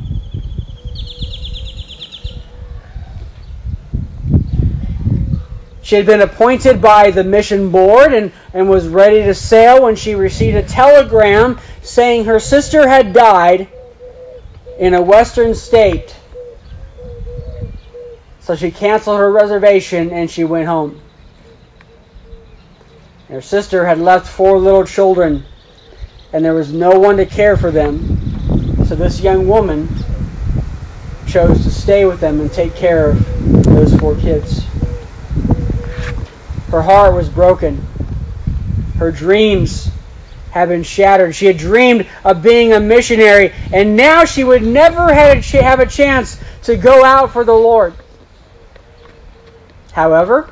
She 5.83 5.95
had 5.95 6.07
been 6.07 6.21
appointed 6.21 6.81
by 6.81 7.11
the 7.11 7.23
mission 7.23 7.69
board 7.69 8.15
and, 8.15 8.31
and 8.51 8.67
was 8.67 8.87
ready 8.87 9.25
to 9.25 9.35
sail 9.35 9.83
when 9.83 9.95
she 9.95 10.15
received 10.15 10.57
a 10.57 10.63
telegram 10.63 11.59
saying 11.83 12.25
her 12.25 12.39
sister 12.39 12.87
had 12.87 13.13
died 13.13 13.67
in 14.79 14.95
a 14.95 15.01
western 15.03 15.53
state 15.53 16.15
so 18.43 18.55
she 18.57 18.71
canceled 18.71 19.19
her 19.19 19.31
reservation 19.31 20.11
and 20.11 20.29
she 20.29 20.43
went 20.43 20.67
home. 20.67 20.99
Her 23.29 23.41
sister 23.41 23.85
had 23.85 23.99
left 23.99 24.27
four 24.27 24.59
little 24.59 24.83
children, 24.83 25.43
and 26.33 26.43
there 26.43 26.53
was 26.53 26.71
no 26.71 26.99
one 26.99 27.17
to 27.17 27.25
care 27.25 27.55
for 27.55 27.71
them. 27.71 28.85
So 28.85 28.95
this 28.95 29.21
young 29.21 29.47
woman 29.47 29.87
chose 31.25 31.63
to 31.63 31.71
stay 31.71 32.05
with 32.05 32.19
them 32.19 32.41
and 32.41 32.51
take 32.51 32.75
care 32.75 33.11
of 33.11 33.63
those 33.63 33.95
four 33.95 34.15
kids. 34.17 34.63
Her 36.69 36.81
heart 36.81 37.15
was 37.15 37.29
broken. 37.29 37.81
Her 38.97 39.11
dreams 39.11 39.89
had 40.51 40.67
been 40.69 40.83
shattered. 40.83 41.33
She 41.33 41.45
had 41.45 41.57
dreamed 41.57 42.07
of 42.25 42.43
being 42.43 42.73
a 42.73 42.79
missionary, 42.79 43.53
and 43.71 43.95
now 43.95 44.25
she 44.25 44.43
would 44.43 44.63
never 44.63 45.13
have 45.13 45.79
a 45.79 45.85
chance 45.85 46.37
to 46.63 46.75
go 46.75 47.05
out 47.05 47.31
for 47.31 47.43
the 47.45 47.53
Lord. 47.53 47.93
However, 49.93 50.49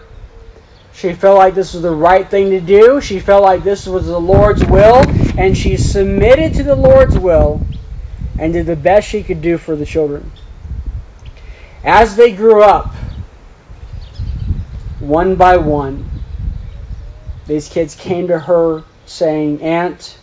she 0.94 1.14
felt 1.14 1.38
like 1.38 1.56
this 1.56 1.74
was 1.74 1.82
the 1.82 1.92
right 1.92 2.30
thing 2.30 2.52
to 2.52 2.62
do. 2.62 3.02
She 3.02 3.20
felt 3.20 3.44
like 3.44 3.64
this 3.64 3.88
was 3.88 4.06
the 4.06 4.20
Lord's 4.20 4.64
will, 4.64 5.04
and 5.38 5.58
she 5.58 5.78
submitted 5.78 6.56
to 6.56 6.64
the 6.64 6.76
Lord's 6.76 7.18
will 7.18 7.62
and 8.38 8.54
did 8.54 8.66
the 8.66 8.76
best 8.76 9.08
she 9.08 9.24
could 9.24 9.42
do 9.42 9.58
for 9.58 9.76
the 9.76 9.86
children. 9.86 10.32
As 11.84 12.16
they 12.16 12.32
grew 12.32 12.62
up, 12.62 12.94
one 15.00 15.36
by 15.36 15.58
one, 15.58 16.06
these 17.48 17.68
kids 17.68 17.96
came 17.96 18.28
to 18.28 18.38
her 18.38 18.84
saying, 19.08 19.62
Aunt, 19.64 20.18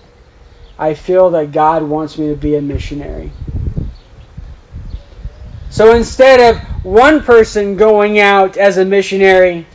I 0.79 0.95
feel 0.95 1.31
that 1.31 1.51
God 1.51 1.83
wants 1.83 2.17
me 2.19 2.29
to 2.29 2.37
be 2.37 2.55
a 2.55 2.63
missionary. 2.63 3.33
So 5.71 5.95
instead 5.97 6.41
of 6.55 6.63
one 6.83 7.23
person 7.25 7.77
going 7.77 8.19
out 8.19 8.57
as 8.57 8.79
a 8.79 8.85
missionary, 8.85 9.69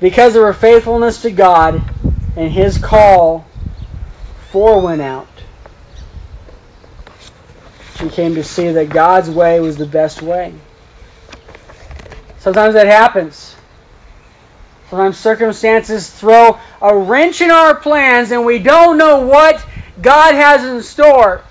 because 0.00 0.36
of 0.36 0.42
her 0.42 0.52
faithfulness 0.54 1.22
to 1.22 1.30
God 1.32 1.82
and 2.36 2.52
his 2.52 2.78
call, 2.78 3.46
four 4.36 4.80
went 4.82 5.02
out. 5.02 5.28
She 7.94 8.10
came 8.10 8.36
to 8.36 8.44
see 8.44 8.72
that 8.72 8.92
God's 8.92 9.30
way 9.30 9.60
was 9.60 9.76
the 9.78 9.86
best 9.86 10.22
way. 10.22 10.54
Sometimes 12.38 12.74
that 12.74 12.86
happens. 12.86 13.56
Sometimes 14.90 15.18
circumstances 15.18 16.10
throw 16.10 16.58
a 16.80 16.96
wrench 16.96 17.40
in 17.40 17.50
our 17.50 17.74
plans 17.76 18.30
and 18.32 18.44
we 18.46 18.58
don't 18.60 18.98
know 18.98 19.26
what 19.26 19.66
God 20.00 20.34
has 20.34 20.64
in 20.64 20.82
store. 20.82 21.44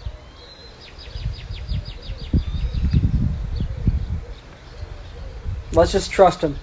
Let's 5.74 5.92
just 5.92 6.12
trust 6.12 6.42
Him. 6.42 6.56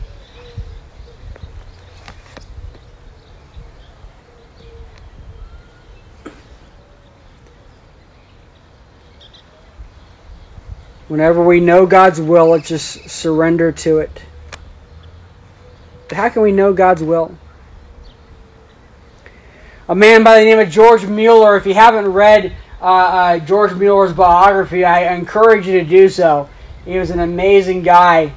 Whenever 11.09 11.45
we 11.45 11.59
know 11.59 11.87
God's 11.87 12.21
will, 12.21 12.51
let's 12.51 12.69
just 12.69 13.11
surrender 13.11 13.73
to 13.73 13.99
it. 13.99 14.23
How 16.13 16.29
can 16.29 16.43
we 16.43 16.53
know 16.53 16.73
God's 16.73 17.03
will? 17.03 17.37
A 19.89 19.95
man 19.97 20.23
by 20.23 20.39
the 20.39 20.45
name 20.45 20.61
of 20.61 20.71
George 20.71 21.05
Mueller, 21.05 21.57
if 21.57 21.67
you 21.67 21.75
haven't 21.75 22.07
read 22.07 22.57
uh, 22.81 22.85
uh, 22.85 23.39
George 23.41 23.73
Mueller's 23.75 24.13
biography, 24.13 24.85
I 24.85 25.13
encourage 25.17 25.67
you 25.67 25.81
to 25.81 25.85
do 25.85 26.09
so. 26.09 26.49
He 26.85 26.97
was 26.97 27.11
an 27.11 27.19
amazing 27.19 27.83
guy. 27.83 28.33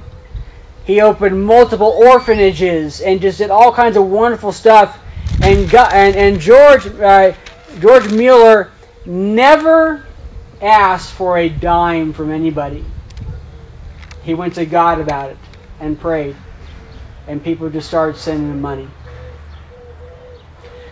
He 0.84 1.00
opened 1.00 1.44
multiple 1.44 1.88
orphanages 1.88 3.00
and 3.00 3.20
just 3.20 3.38
did 3.38 3.50
all 3.50 3.72
kinds 3.72 3.96
of 3.96 4.06
wonderful 4.06 4.52
stuff. 4.52 5.00
And 5.40 5.70
got, 5.70 5.92
and, 5.92 6.14
and 6.14 6.40
George 6.40 6.86
uh, 6.86 7.32
George 7.80 8.10
Mueller 8.12 8.70
never 9.06 10.06
asked 10.60 11.12
for 11.12 11.38
a 11.38 11.48
dime 11.48 12.12
from 12.12 12.30
anybody. 12.30 12.84
He 14.22 14.34
went 14.34 14.54
to 14.54 14.66
God 14.66 15.00
about 15.00 15.30
it 15.30 15.38
and 15.80 15.98
prayed, 15.98 16.36
and 17.26 17.42
people 17.42 17.68
just 17.70 17.88
started 17.88 18.16
sending 18.16 18.50
him 18.50 18.60
money. 18.60 18.88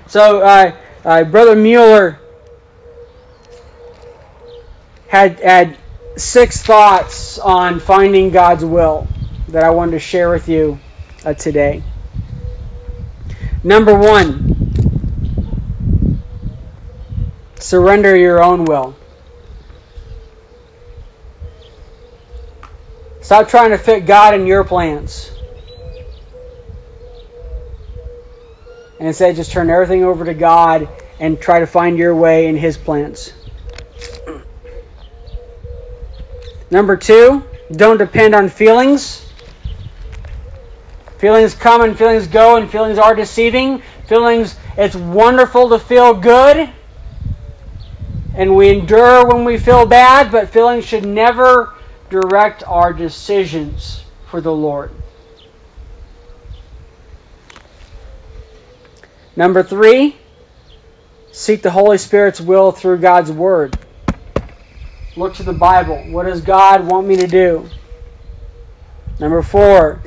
So, 0.08 0.40
uh, 0.42 0.76
uh, 1.04 1.24
Brother 1.24 1.56
Mueller 1.56 2.18
had 5.08 5.40
had 5.40 5.78
six 6.16 6.62
thoughts 6.62 7.38
on 7.38 7.80
finding 7.80 8.30
God's 8.30 8.64
will 8.64 9.06
that 9.52 9.64
I 9.64 9.70
wanted 9.70 9.92
to 9.92 9.98
share 10.00 10.30
with 10.30 10.48
you 10.48 10.80
uh, 11.24 11.34
today. 11.34 11.84
Number 13.62 13.96
one, 13.98 14.46
surrender 17.58 18.16
your 18.16 18.42
own 18.42 18.64
will. 18.64 18.96
Stop 23.20 23.48
trying 23.48 23.70
to 23.70 23.78
fit 23.78 24.06
God 24.06 24.34
in 24.34 24.46
your 24.46 24.64
plans. 24.64 25.30
And 28.98 29.08
instead, 29.08 29.36
just 29.36 29.52
turn 29.52 29.70
everything 29.70 30.04
over 30.04 30.24
to 30.24 30.34
God 30.34 30.88
and 31.20 31.40
try 31.40 31.60
to 31.60 31.66
find 31.66 31.98
your 31.98 32.14
way 32.14 32.48
in 32.48 32.56
His 32.56 32.78
plans. 32.78 33.32
Number 36.70 36.96
two, 36.96 37.46
don't 37.72 37.98
depend 37.98 38.34
on 38.34 38.48
feelings. 38.48 39.31
Feelings 41.22 41.54
come 41.54 41.82
and 41.82 41.96
feelings 41.96 42.26
go, 42.26 42.56
and 42.56 42.68
feelings 42.68 42.98
are 42.98 43.14
deceiving. 43.14 43.80
Feelings, 44.08 44.56
it's 44.76 44.96
wonderful 44.96 45.68
to 45.68 45.78
feel 45.78 46.14
good. 46.14 46.68
And 48.34 48.56
we 48.56 48.70
endure 48.70 49.24
when 49.28 49.44
we 49.44 49.56
feel 49.56 49.86
bad, 49.86 50.32
but 50.32 50.48
feelings 50.48 50.84
should 50.84 51.06
never 51.06 51.72
direct 52.10 52.64
our 52.66 52.92
decisions 52.92 54.04
for 54.30 54.40
the 54.40 54.50
Lord. 54.50 54.90
Number 59.36 59.62
three, 59.62 60.16
seek 61.30 61.62
the 61.62 61.70
Holy 61.70 61.98
Spirit's 61.98 62.40
will 62.40 62.72
through 62.72 62.98
God's 62.98 63.30
Word. 63.30 63.78
Look 65.14 65.34
to 65.34 65.44
the 65.44 65.52
Bible. 65.52 66.02
What 66.02 66.26
does 66.26 66.40
God 66.40 66.84
want 66.84 67.06
me 67.06 67.18
to 67.18 67.28
do? 67.28 67.70
Number 69.20 69.40
four, 69.40 70.02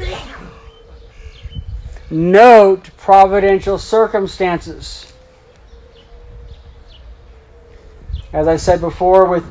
note 2.15 2.89
providential 2.97 3.77
circumstances. 3.77 5.11
As 8.33 8.47
I 8.47 8.57
said 8.57 8.81
before, 8.81 9.25
with 9.27 9.45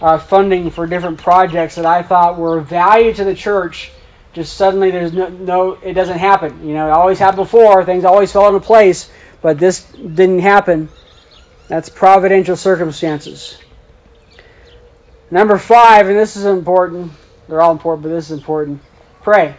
uh, 0.00 0.18
funding 0.18 0.70
for 0.70 0.86
different 0.86 1.18
projects 1.18 1.74
that 1.76 1.86
I 1.86 2.02
thought 2.02 2.38
were 2.38 2.58
of 2.58 2.66
value 2.66 3.12
to 3.14 3.24
the 3.24 3.34
church, 3.34 3.92
just 4.32 4.54
suddenly 4.54 4.90
there's 4.90 5.12
no, 5.12 5.28
no, 5.28 5.72
it 5.72 5.94
doesn't 5.94 6.18
happen. 6.18 6.66
You 6.66 6.74
know, 6.74 6.88
it 6.88 6.92
always 6.92 7.18
happened 7.18 7.44
before, 7.44 7.84
things 7.84 8.04
always 8.04 8.32
fell 8.32 8.48
into 8.48 8.60
place, 8.60 9.10
but 9.42 9.58
this 9.58 9.84
didn't 9.92 10.40
happen. 10.40 10.88
That's 11.68 11.88
providential 11.88 12.56
circumstances. 12.56 13.58
Number 15.30 15.58
five, 15.58 16.08
and 16.08 16.16
this 16.16 16.36
is 16.36 16.44
important, 16.44 17.12
they're 17.48 17.60
all 17.60 17.72
important, 17.72 18.04
but 18.04 18.08
this 18.10 18.30
is 18.30 18.38
important 18.38 18.80
pray. 19.28 19.54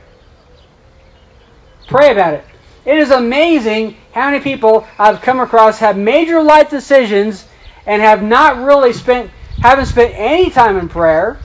Pray 1.90 2.12
about 2.12 2.36
it. 2.36 2.46
It 2.86 2.98
is 3.00 3.10
amazing 3.10 3.98
how 4.14 4.30
many 4.30 4.44
people 4.44 4.88
I've 5.00 5.22
come 5.22 5.40
across 5.40 5.80
have 5.80 5.98
major 5.98 6.42
life 6.42 6.70
decisions 6.70 7.46
and 7.88 8.00
have 8.02 8.22
not 8.22 8.64
really 8.64 8.94
spent 8.94 9.32
haven't 9.60 9.88
spent 9.88 10.14
any 10.16 10.52
time 10.52 10.78
in 10.78 10.88
prayer, 10.88 11.36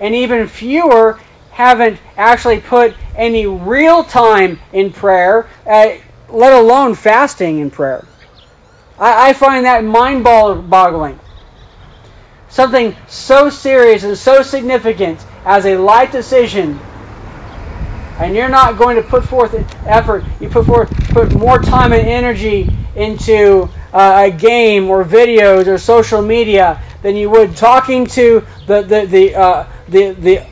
and 0.00 0.14
even 0.14 0.48
fewer 0.48 1.20
haven't 1.50 2.00
actually 2.16 2.60
put 2.60 2.96
any 3.14 3.46
real 3.46 4.02
time 4.02 4.58
in 4.72 4.90
prayer, 4.92 5.46
uh, 5.66 5.92
let 6.30 6.52
alone 6.54 6.94
fasting 6.94 7.60
in 7.60 7.70
prayer. 7.70 8.08
I, 8.98 9.30
I 9.30 9.32
find 9.34 9.66
that 9.66 9.84
mind 9.84 10.24
boggling. 10.24 11.20
Something 12.48 12.96
so 13.06 13.50
serious 13.50 14.02
and 14.02 14.16
so 14.16 14.42
significant 14.42 15.24
as 15.44 15.66
a 15.66 15.76
life 15.76 16.10
decision 16.10 16.80
and 18.18 18.34
you're 18.34 18.48
not 18.48 18.78
going 18.78 18.96
to 18.96 19.02
put 19.02 19.24
forth 19.24 19.54
effort, 19.86 20.24
you 20.40 20.48
put 20.48 20.66
forth 20.66 20.90
put 21.10 21.32
more 21.32 21.60
time 21.60 21.92
and 21.92 22.02
energy 22.02 22.72
into 22.96 23.70
uh, 23.92 24.24
a 24.26 24.30
game 24.30 24.90
or 24.90 25.04
videos 25.04 25.66
or 25.66 25.78
social 25.78 26.22
media 26.22 26.82
than 27.02 27.16
you 27.16 27.30
would 27.30 27.56
talking 27.56 28.06
to 28.06 28.46
the 28.66 28.82
the 28.82 29.06
the 29.06 29.34
uh, 29.34 29.66
the, 29.88 30.12
the 30.12 30.46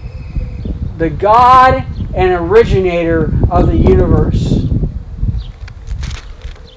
the 0.99 1.11
God 1.11 1.87
and 2.15 2.33
originator 2.33 3.35
of 3.51 3.67
the 3.67 3.77
universe, 3.77 4.69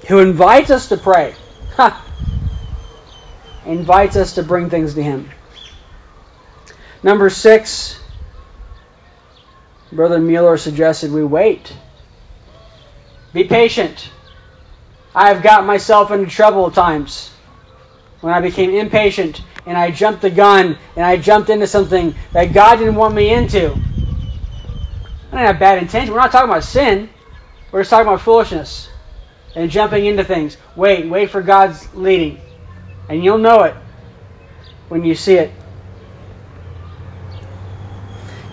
who 0.08 0.19
invites 0.19 0.71
us 0.71 0.89
to 0.89 0.97
pray, 0.97 1.36
invites 3.65 4.15
us 4.15 4.36
to 4.36 4.43
bring 4.43 4.69
things 4.69 4.95
to 4.95 5.04
Him. 5.04 5.30
Number 7.04 7.30
six, 7.30 8.00
Brother 9.91 10.19
Mueller 10.19 10.58
suggested 10.58 11.12
we 11.12 11.23
wait. 11.23 11.73
Be 13.34 13.45
patient. 13.45 14.12
I 15.15 15.30
have 15.30 15.43
got 15.43 15.65
myself 15.65 16.12
into 16.12 16.30
trouble 16.30 16.67
at 16.67 16.73
times 16.76 17.32
when 18.21 18.34
I 18.34 18.41
became 18.41 18.71
impatient 18.71 19.43
and 19.65 19.78
I 19.78 19.91
jumped 19.91 20.21
the 20.21 20.30
gun 20.32 20.78
and 20.95 21.06
I 21.06 21.17
jumped 21.17 21.50
into 21.50 21.67
something 21.67 22.15
that 22.34 22.54
God 22.54 22.78
didn't 22.78 22.95
want 22.95 23.15
me 23.15 23.34
into. 23.34 23.80
I 25.32 25.38
don't 25.38 25.47
have 25.47 25.60
bad 25.60 25.80
intention. 25.82 26.13
We're 26.13 26.21
not 26.21 26.32
talking 26.32 26.50
about 26.50 26.63
sin. 26.65 27.10
We're 27.71 27.82
just 27.82 27.91
talking 27.91 28.08
about 28.08 28.21
foolishness 28.21 28.89
and 29.56 29.71
jumping 29.71 30.06
into 30.06 30.23
things. 30.23 30.58
Wait, 30.76 31.10
wait 31.10 31.32
for 31.32 31.41
God's 31.41 31.93
leading. 31.93 32.41
And 33.10 33.23
you'll 33.23 33.39
know 33.39 33.63
it 33.63 33.78
when 34.89 35.04
you 35.06 35.15
see 35.15 35.36
it. 35.36 35.54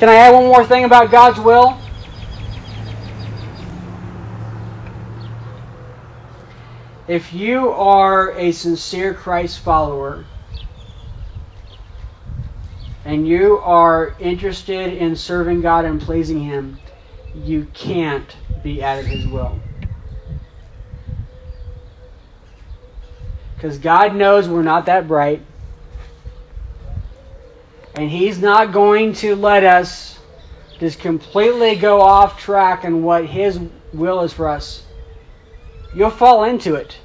Can 0.04 0.12
I 0.12 0.16
add 0.16 0.34
one 0.34 0.44
more 0.44 0.66
thing 0.66 0.84
about 0.84 1.10
God's 1.10 1.40
will? 1.40 1.78
If 7.08 7.32
you 7.32 7.70
are 7.70 8.32
a 8.32 8.52
sincere 8.52 9.14
Christ 9.14 9.60
follower 9.60 10.26
and 13.06 13.26
you 13.26 13.60
are 13.60 14.14
interested 14.20 14.92
in 14.92 15.16
serving 15.16 15.62
God 15.62 15.86
and 15.86 15.98
pleasing 15.98 16.40
Him, 16.40 16.78
you 17.34 17.64
can't 17.72 18.36
be 18.62 18.84
out 18.84 18.98
of 18.98 19.06
His 19.06 19.26
will. 19.26 19.58
Because 23.56 23.78
God 23.78 24.14
knows 24.14 24.50
we're 24.50 24.62
not 24.62 24.84
that 24.84 25.08
bright. 25.08 25.40
And 27.94 28.10
He's 28.10 28.40
not 28.40 28.72
going 28.72 29.12
to 29.14 29.36
let 29.36 29.64
us 29.64 30.18
just 30.80 30.98
completely 30.98 31.76
go 31.76 32.00
off 32.00 32.40
track 32.40 32.84
in 32.84 33.02
what 33.02 33.26
His 33.26 33.58
will 33.92 34.22
is 34.22 34.32
for 34.32 34.48
us. 34.48 34.82
You'll 35.94 36.10
fall 36.10 36.44
into 36.44 36.74
it. 36.74 36.96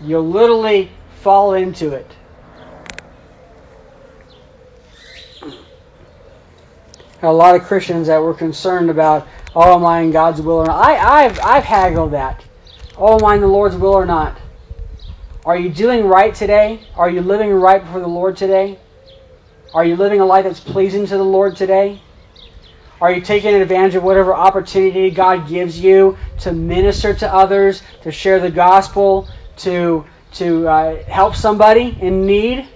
You'll 0.00 0.26
literally 0.26 0.90
fall 1.22 1.54
into 1.54 1.92
it. 1.92 2.10
A 7.22 7.32
lot 7.32 7.54
of 7.54 7.64
Christians 7.64 8.08
that 8.08 8.20
were 8.20 8.34
concerned 8.34 8.90
about, 8.90 9.26
oh, 9.54 9.76
am 9.76 9.84
I 9.86 10.00
in 10.00 10.10
God's 10.10 10.42
will 10.42 10.56
or 10.56 10.66
not? 10.66 10.76
I, 10.76 11.24
I've, 11.24 11.38
I've 11.38 11.64
haggled 11.64 12.12
that. 12.12 12.44
Oh, 12.98 13.16
am 13.16 13.24
I 13.24 13.36
in 13.36 13.40
the 13.40 13.46
Lord's 13.46 13.76
will 13.76 13.94
or 13.94 14.04
not? 14.04 14.36
Are 15.44 15.58
you 15.58 15.68
doing 15.68 16.06
right 16.06 16.34
today? 16.34 16.80
Are 16.96 17.10
you 17.10 17.20
living 17.20 17.52
right 17.52 17.82
before 17.82 18.00
the 18.00 18.06
Lord 18.06 18.38
today? 18.38 18.78
Are 19.74 19.84
you 19.84 19.94
living 19.94 20.20
a 20.20 20.24
life 20.24 20.44
that's 20.44 20.60
pleasing 20.60 21.06
to 21.06 21.18
the 21.18 21.24
Lord 21.24 21.54
today? 21.54 22.00
Are 22.98 23.12
you 23.12 23.20
taking 23.20 23.54
advantage 23.54 23.94
of 23.94 24.02
whatever 24.02 24.32
opportunity 24.32 25.10
God 25.10 25.46
gives 25.46 25.78
you 25.78 26.16
to 26.40 26.52
minister 26.52 27.12
to 27.12 27.30
others, 27.30 27.82
to 28.04 28.10
share 28.10 28.40
the 28.40 28.50
gospel, 28.50 29.28
to 29.58 30.06
to 30.34 30.66
uh, 30.66 31.04
help 31.04 31.36
somebody 31.36 31.94
in 32.00 32.24
need? 32.24 32.66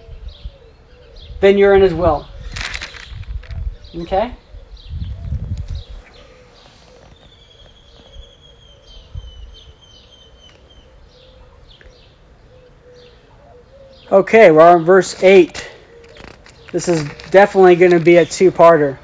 Then 1.41 1.57
you're 1.57 1.75
in 1.75 1.81
His 1.81 1.95
will. 1.95 2.27
Okay. 3.97 4.35
Okay, 14.11 14.51
we're 14.51 14.63
on 14.63 14.87
verse 14.87 15.23
8. 15.23 15.71
This 16.73 16.89
is 16.89 17.05
definitely 17.31 17.77
going 17.77 17.91
to 17.91 18.01
be 18.01 18.17
a 18.17 18.25
two 18.25 18.51
parter. 18.51 18.97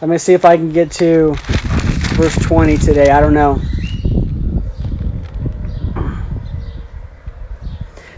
Let 0.00 0.10
me 0.10 0.18
see 0.18 0.32
if 0.32 0.44
I 0.44 0.56
can 0.56 0.72
get 0.72 0.90
to 0.92 1.36
verse 2.16 2.34
20 2.34 2.78
today. 2.78 3.10
I 3.10 3.20
don't 3.20 3.32
know. 3.32 3.62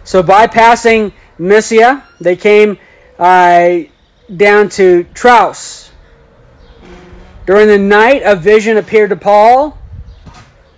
So, 0.05 0.23
bypassing 0.23 1.13
Mysia, 1.37 2.03
they 2.19 2.37
came 2.37 2.79
uh, 3.19 3.81
down 4.35 4.71
to 4.71 5.05
Troas. 5.13 5.91
During 7.45 7.69
the 7.69 7.77
night, 7.77 8.23
a 8.25 8.37
vision 8.37 8.79
appeared 8.79 9.11
to 9.11 9.17
Paul 9.17 9.77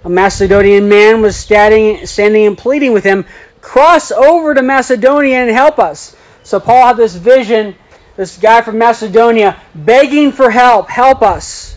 a 0.05 0.09
Macedonian 0.09 0.89
man 0.89 1.21
was 1.21 1.37
standing, 1.37 2.07
standing 2.07 2.47
and 2.47 2.57
pleading 2.57 2.93
with 2.93 3.05
him, 3.05 3.25
Cross 3.61 4.11
over 4.11 4.55
to 4.55 4.63
Macedonia 4.63 5.37
and 5.37 5.51
help 5.51 5.79
us. 5.79 6.17
So 6.43 6.59
Paul 6.61 6.87
had 6.87 6.97
this 6.97 7.15
vision, 7.15 7.75
this 8.17 8.39
guy 8.39 8.63
from 8.63 8.79
Macedonia, 8.79 9.61
begging 9.75 10.33
for 10.33 10.51
help, 10.51 10.89
help 10.89 11.23
us. 11.23 11.77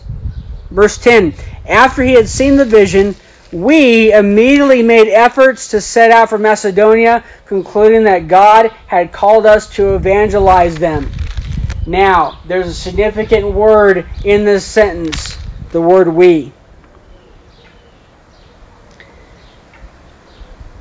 Verse 0.70 0.96
10 0.98 1.34
After 1.68 2.02
he 2.02 2.12
had 2.12 2.28
seen 2.28 2.56
the 2.56 2.64
vision, 2.64 3.14
we 3.52 4.12
immediately 4.12 4.82
made 4.82 5.08
efforts 5.08 5.68
to 5.68 5.80
set 5.80 6.10
out 6.10 6.30
for 6.30 6.38
Macedonia, 6.38 7.22
concluding 7.46 8.04
that 8.04 8.26
God 8.26 8.70
had 8.86 9.12
called 9.12 9.46
us 9.46 9.68
to 9.76 9.94
evangelize 9.94 10.76
them. 10.76 11.10
Now, 11.86 12.40
there's 12.46 12.66
a 12.66 12.74
significant 12.74 13.52
word 13.52 14.06
in 14.24 14.44
this 14.44 14.64
sentence 14.64 15.38
the 15.70 15.80
word 15.80 16.08
we. 16.08 16.52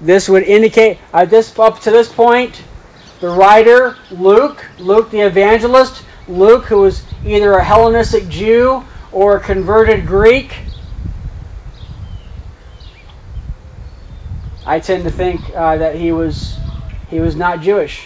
This 0.03 0.27
would 0.27 0.43
indicate 0.43 0.99
at 1.13 1.29
this 1.29 1.57
up 1.57 1.79
to 1.81 1.91
this 1.91 2.11
point, 2.11 2.61
the 3.21 3.29
writer 3.29 3.95
Luke, 4.11 4.65
Luke 4.77 5.09
the 5.11 5.21
evangelist, 5.21 6.03
Luke 6.27 6.65
who 6.65 6.79
was 6.79 7.01
either 7.25 7.53
a 7.53 7.63
Hellenistic 7.63 8.27
Jew 8.27 8.83
or 9.13 9.37
a 9.37 9.39
converted 9.39 10.05
Greek. 10.05 10.53
I 14.65 14.81
tend 14.81 15.05
to 15.05 15.09
think 15.09 15.39
uh, 15.55 15.77
that 15.77 15.95
he 15.95 16.11
was 16.11 16.57
he 17.09 17.21
was 17.21 17.37
not 17.37 17.61
Jewish. 17.61 18.05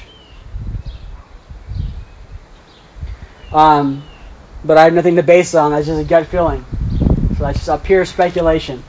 Um, 3.52 4.04
but 4.64 4.78
I 4.78 4.84
have 4.84 4.94
nothing 4.94 5.16
to 5.16 5.24
base 5.24 5.56
it 5.56 5.58
on. 5.58 5.72
That's 5.72 5.88
just 5.88 6.02
a 6.02 6.04
gut 6.04 6.28
feeling. 6.28 6.64
So 7.38 7.44
that's 7.44 7.58
just 7.58 7.70
a 7.70 7.80
pure 7.80 8.06
speculation. 8.06 8.84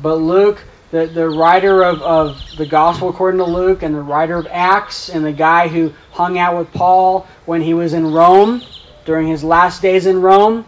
But 0.00 0.16
Luke 0.16 0.62
the, 0.94 1.06
the 1.06 1.28
writer 1.28 1.82
of, 1.82 2.02
of 2.02 2.56
the 2.56 2.64
Gospel 2.64 3.08
according 3.08 3.38
to 3.38 3.44
Luke 3.44 3.82
and 3.82 3.92
the 3.92 4.00
writer 4.00 4.38
of 4.38 4.46
Acts 4.48 5.08
and 5.08 5.24
the 5.24 5.32
guy 5.32 5.66
who 5.66 5.92
hung 6.12 6.38
out 6.38 6.56
with 6.56 6.72
Paul 6.72 7.26
when 7.46 7.62
he 7.62 7.74
was 7.74 7.94
in 7.94 8.12
Rome 8.12 8.62
during 9.04 9.26
his 9.26 9.42
last 9.42 9.82
days 9.82 10.06
in 10.06 10.22
Rome. 10.22 10.64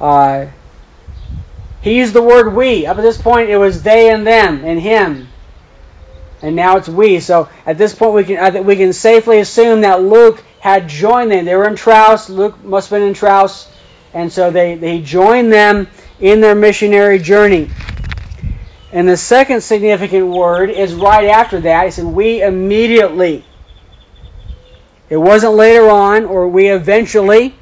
Uh, 0.00 0.46
he 1.82 1.98
used 1.98 2.14
the 2.14 2.22
word 2.22 2.54
we. 2.54 2.86
Up 2.86 2.96
at 2.96 3.02
this 3.02 3.20
point, 3.20 3.50
it 3.50 3.58
was 3.58 3.82
they 3.82 4.10
and 4.10 4.26
them 4.26 4.64
and 4.64 4.80
him. 4.80 5.28
And 6.40 6.56
now 6.56 6.78
it's 6.78 6.88
we. 6.88 7.20
So 7.20 7.50
at 7.66 7.76
this 7.76 7.94
point, 7.94 8.14
we 8.14 8.24
can 8.24 8.64
we 8.64 8.76
can 8.76 8.94
safely 8.94 9.40
assume 9.40 9.82
that 9.82 10.02
Luke 10.02 10.42
had 10.58 10.88
joined 10.88 11.30
them. 11.30 11.44
They 11.44 11.54
were 11.54 11.68
in 11.68 11.76
Troas. 11.76 12.30
Luke 12.30 12.64
must 12.64 12.88
have 12.88 12.98
been 12.98 13.08
in 13.08 13.12
Troas. 13.12 13.68
And 14.12 14.32
so 14.32 14.50
they, 14.50 14.74
they 14.76 15.00
joined 15.02 15.52
them 15.52 15.88
in 16.20 16.40
their 16.40 16.54
missionary 16.54 17.18
journey. 17.18 17.70
And 18.92 19.08
the 19.08 19.16
second 19.16 19.62
significant 19.62 20.26
word 20.26 20.70
is 20.70 20.94
right 20.94 21.28
after 21.28 21.60
that. 21.60 21.84
He 21.84 21.90
said, 21.92 22.06
We 22.06 22.42
immediately. 22.42 23.44
It 25.08 25.16
wasn't 25.16 25.54
later 25.54 25.88
on 25.90 26.24
or 26.24 26.48
we 26.48 26.68
eventually, 26.68 27.54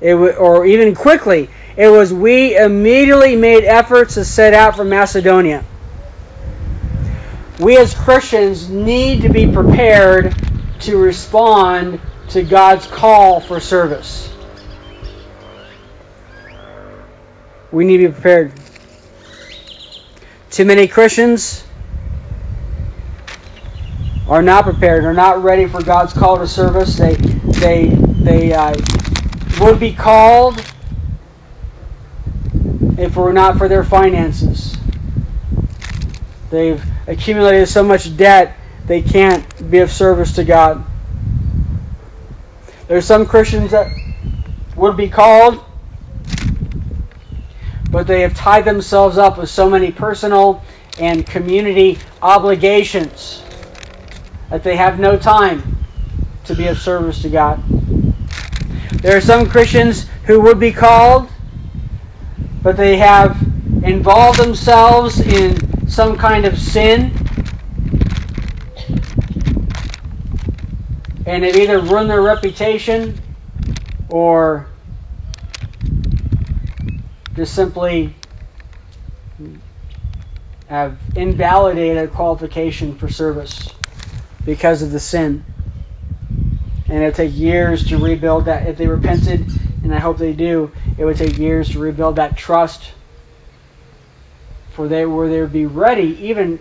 it 0.00 0.12
w- 0.12 0.32
or 0.34 0.66
even 0.66 0.94
quickly. 0.94 1.50
It 1.76 1.88
was 1.88 2.12
we 2.12 2.56
immediately 2.56 3.36
made 3.36 3.64
efforts 3.64 4.14
to 4.14 4.24
set 4.24 4.54
out 4.54 4.76
for 4.76 4.84
Macedonia. 4.84 5.64
We 7.58 7.76
as 7.76 7.94
Christians 7.94 8.70
need 8.70 9.22
to 9.22 9.28
be 9.28 9.46
prepared 9.48 10.36
to 10.80 10.96
respond 10.96 12.00
to 12.28 12.42
God's 12.42 12.86
call 12.86 13.40
for 13.40 13.60
service. 13.60 14.32
We 17.72 17.84
need 17.84 17.98
to 17.98 18.08
be 18.08 18.12
prepared. 18.12 18.52
Too 20.50 20.64
many 20.64 20.88
Christians 20.88 21.64
are 24.28 24.42
not 24.42 24.64
prepared, 24.64 25.04
are 25.04 25.14
not 25.14 25.42
ready 25.42 25.66
for 25.66 25.82
God's 25.82 26.12
call 26.12 26.38
to 26.38 26.48
service. 26.48 26.96
They 26.96 27.14
they 27.14 27.86
they 27.88 28.52
uh, 28.52 28.74
would 29.60 29.78
be 29.78 29.92
called 29.92 30.58
if 32.98 32.98
it 32.98 33.16
were 33.16 33.32
not 33.32 33.58
for 33.58 33.68
their 33.68 33.84
finances. 33.84 34.76
They've 36.50 36.84
accumulated 37.06 37.68
so 37.68 37.84
much 37.84 38.16
debt 38.16 38.56
they 38.86 39.02
can't 39.02 39.70
be 39.70 39.78
of 39.78 39.92
service 39.92 40.34
to 40.34 40.44
God. 40.44 40.84
There's 42.88 43.04
some 43.04 43.26
Christians 43.26 43.70
that 43.70 43.92
would 44.74 44.96
be 44.96 45.08
called 45.08 45.62
but 47.92 48.06
they 48.06 48.22
have 48.22 48.34
tied 48.34 48.64
themselves 48.64 49.18
up 49.18 49.38
with 49.38 49.50
so 49.50 49.70
many 49.70 49.92
personal 49.92 50.64
and 50.98 51.28
community 51.28 52.02
obligations 52.22 53.44
that 54.50 54.62
they 54.64 54.76
have 54.76 55.00
no 55.00 55.18
time 55.18 55.64
to 56.44 56.54
be 56.54 56.68
of 56.68 56.78
service 56.78 57.22
to 57.22 57.30
God. 57.30 57.64
There 59.02 59.16
are 59.16 59.20
some 59.22 59.48
Christians 59.48 60.08
who 60.24 60.42
would 60.42 60.60
be 60.60 60.72
called, 60.72 61.30
but 62.62 62.76
they 62.76 62.98
have 62.98 63.42
involved 63.82 64.38
themselves 64.38 65.20
in 65.20 65.66
some 65.86 66.18
kind 66.18 66.46
of 66.46 66.58
sin. 66.58 67.16
And 71.26 71.44
they've 71.44 71.56
either 71.56 71.80
ruined 71.80 72.10
their 72.10 72.22
reputation 72.22 73.20
or 74.08 74.69
just 77.40 77.54
simply 77.54 78.14
have 80.68 80.98
invalidated 81.14 82.12
qualification 82.12 82.98
for 82.98 83.08
service 83.08 83.72
because 84.44 84.82
of 84.82 84.90
the 84.92 85.00
sin. 85.00 85.44
And 86.88 87.02
it 87.02 87.06
would 87.06 87.14
take 87.14 87.34
years 87.34 87.86
to 87.86 87.98
rebuild 87.98 88.44
that. 88.44 88.66
If 88.66 88.76
they 88.76 88.86
repented, 88.88 89.46
and 89.82 89.94
I 89.94 90.00
hope 90.00 90.18
they 90.18 90.34
do, 90.34 90.70
it 90.98 91.04
would 91.06 91.16
take 91.16 91.38
years 91.38 91.70
to 91.70 91.78
rebuild 91.78 92.16
that 92.16 92.36
trust 92.36 92.92
for 94.72 94.86
they 94.88 95.06
were 95.06 95.28
they 95.30 95.40
would 95.40 95.52
be 95.52 95.66
ready, 95.66 96.26
even 96.28 96.60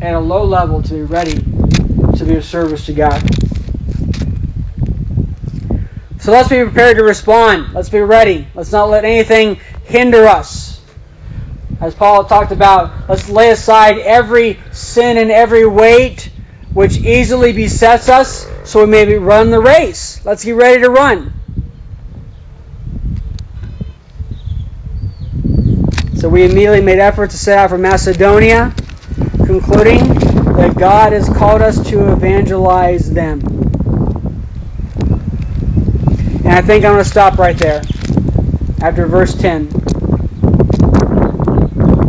at 0.00 0.14
a 0.14 0.20
low 0.20 0.44
level, 0.44 0.80
to 0.82 0.94
be 0.94 1.02
ready 1.02 1.48
to 2.16 2.24
be 2.24 2.36
of 2.36 2.44
service 2.44 2.86
to 2.86 2.92
God. 2.94 3.47
So 6.28 6.32
let's 6.32 6.50
be 6.50 6.62
prepared 6.62 6.98
to 6.98 7.04
respond. 7.04 7.72
Let's 7.72 7.88
be 7.88 8.00
ready. 8.00 8.46
Let's 8.54 8.70
not 8.70 8.90
let 8.90 9.06
anything 9.06 9.58
hinder 9.84 10.26
us. 10.26 10.78
As 11.80 11.94
Paul 11.94 12.24
talked 12.26 12.52
about, 12.52 13.08
let's 13.08 13.30
lay 13.30 13.50
aside 13.50 13.96
every 13.96 14.60
sin 14.70 15.16
and 15.16 15.30
every 15.30 15.66
weight 15.66 16.30
which 16.74 16.98
easily 16.98 17.54
besets 17.54 18.10
us, 18.10 18.46
so 18.64 18.84
we 18.84 18.90
may 18.90 19.14
run 19.14 19.50
the 19.50 19.58
race. 19.58 20.22
Let's 20.22 20.44
get 20.44 20.54
ready 20.54 20.82
to 20.82 20.90
run. 20.90 21.32
So 26.16 26.28
we 26.28 26.44
immediately 26.44 26.82
made 26.82 26.98
efforts 26.98 27.32
to 27.32 27.38
set 27.38 27.56
out 27.56 27.70
for 27.70 27.78
Macedonia, 27.78 28.74
concluding 29.46 30.04
that 30.56 30.76
God 30.76 31.14
has 31.14 31.26
called 31.26 31.62
us 31.62 31.88
to 31.88 32.12
evangelize 32.12 33.10
them. 33.10 33.47
And 36.48 36.56
I 36.56 36.62
think 36.62 36.82
I'm 36.86 36.92
going 36.92 37.04
to 37.04 37.10
stop 37.10 37.38
right 37.38 37.58
there 37.58 37.82
after 38.80 39.06
verse 39.06 39.34
10. 39.34 39.70
So 39.70 39.76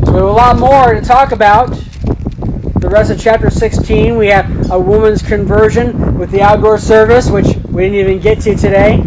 we 0.05 0.15
have 0.15 0.15
a 0.15 0.31
lot 0.31 0.57
more 0.57 0.93
to 0.93 1.01
talk 1.01 1.33
about. 1.33 1.71
The 1.71 2.87
rest 2.89 3.11
of 3.11 3.19
chapter 3.19 3.49
16, 3.49 4.15
we 4.15 4.27
have 4.27 4.71
a 4.71 4.79
woman's 4.79 5.21
conversion 5.21 6.17
with 6.17 6.31
the 6.31 6.41
outdoor 6.41 6.77
service, 6.77 7.29
which 7.29 7.47
we 7.47 7.89
didn't 7.89 7.95
even 7.95 8.19
get 8.19 8.39
to 8.43 8.55
today. 8.55 9.01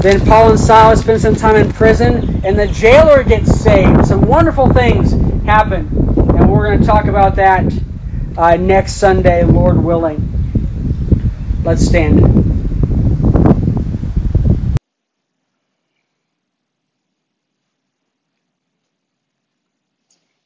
Then 0.00 0.24
Paul 0.24 0.52
and 0.52 0.58
Silas 0.58 1.02
spend 1.02 1.20
some 1.20 1.36
time 1.36 1.56
in 1.56 1.70
prison, 1.70 2.46
and 2.46 2.58
the 2.58 2.68
jailer 2.68 3.22
gets 3.22 3.54
saved. 3.60 4.06
Some 4.06 4.22
wonderful 4.22 4.72
things 4.72 5.12
happen, 5.44 5.88
and 5.88 6.50
we're 6.50 6.68
going 6.68 6.80
to 6.80 6.86
talk 6.86 7.04
about 7.04 7.36
that 7.36 7.70
uh, 8.38 8.56
next 8.56 8.94
Sunday, 8.94 9.44
Lord 9.44 9.76
willing. 9.76 10.24
Let's 11.64 11.84
stand. 11.84 12.47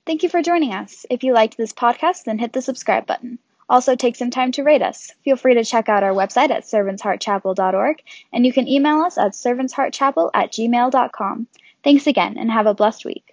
Thank 0.05 0.25
you 0.25 0.29
for 0.29 0.43
joining 0.43 0.73
us. 0.73 1.07
If 1.11 1.23
you 1.23 1.33
liked 1.33 1.57
this 1.57 1.73
podcast, 1.73 2.25
then 2.25 2.39
hit 2.39 2.53
the 2.53 2.61
subscribe 2.61 3.07
button. 3.07 3.39
Also, 3.69 3.95
take 3.95 4.17
some 4.17 4.31
time 4.31 4.51
to 4.53 4.65
rate 4.65 4.83
us. 4.83 5.13
Feel 5.25 5.37
free 5.37 5.55
to 5.55 5.65
check 5.65 5.89
out 5.89 6.03
our 6.03 6.13
website 6.13 6.51
at 6.51 6.65
servantsheartchapel.org, 6.65 8.03
and 8.33 8.45
you 8.45 8.53
can 8.53 8.69
email 8.69 8.99
us 8.99 9.17
at 9.17 9.33
servantsheartchapel 9.33 10.31
at 10.35 10.51
gmail.com. 10.53 11.47
Thanks 11.85 12.07
again, 12.07 12.37
and 12.37 12.51
have 12.51 12.67
a 12.67 12.75
blessed 12.75 13.05
week. 13.05 13.32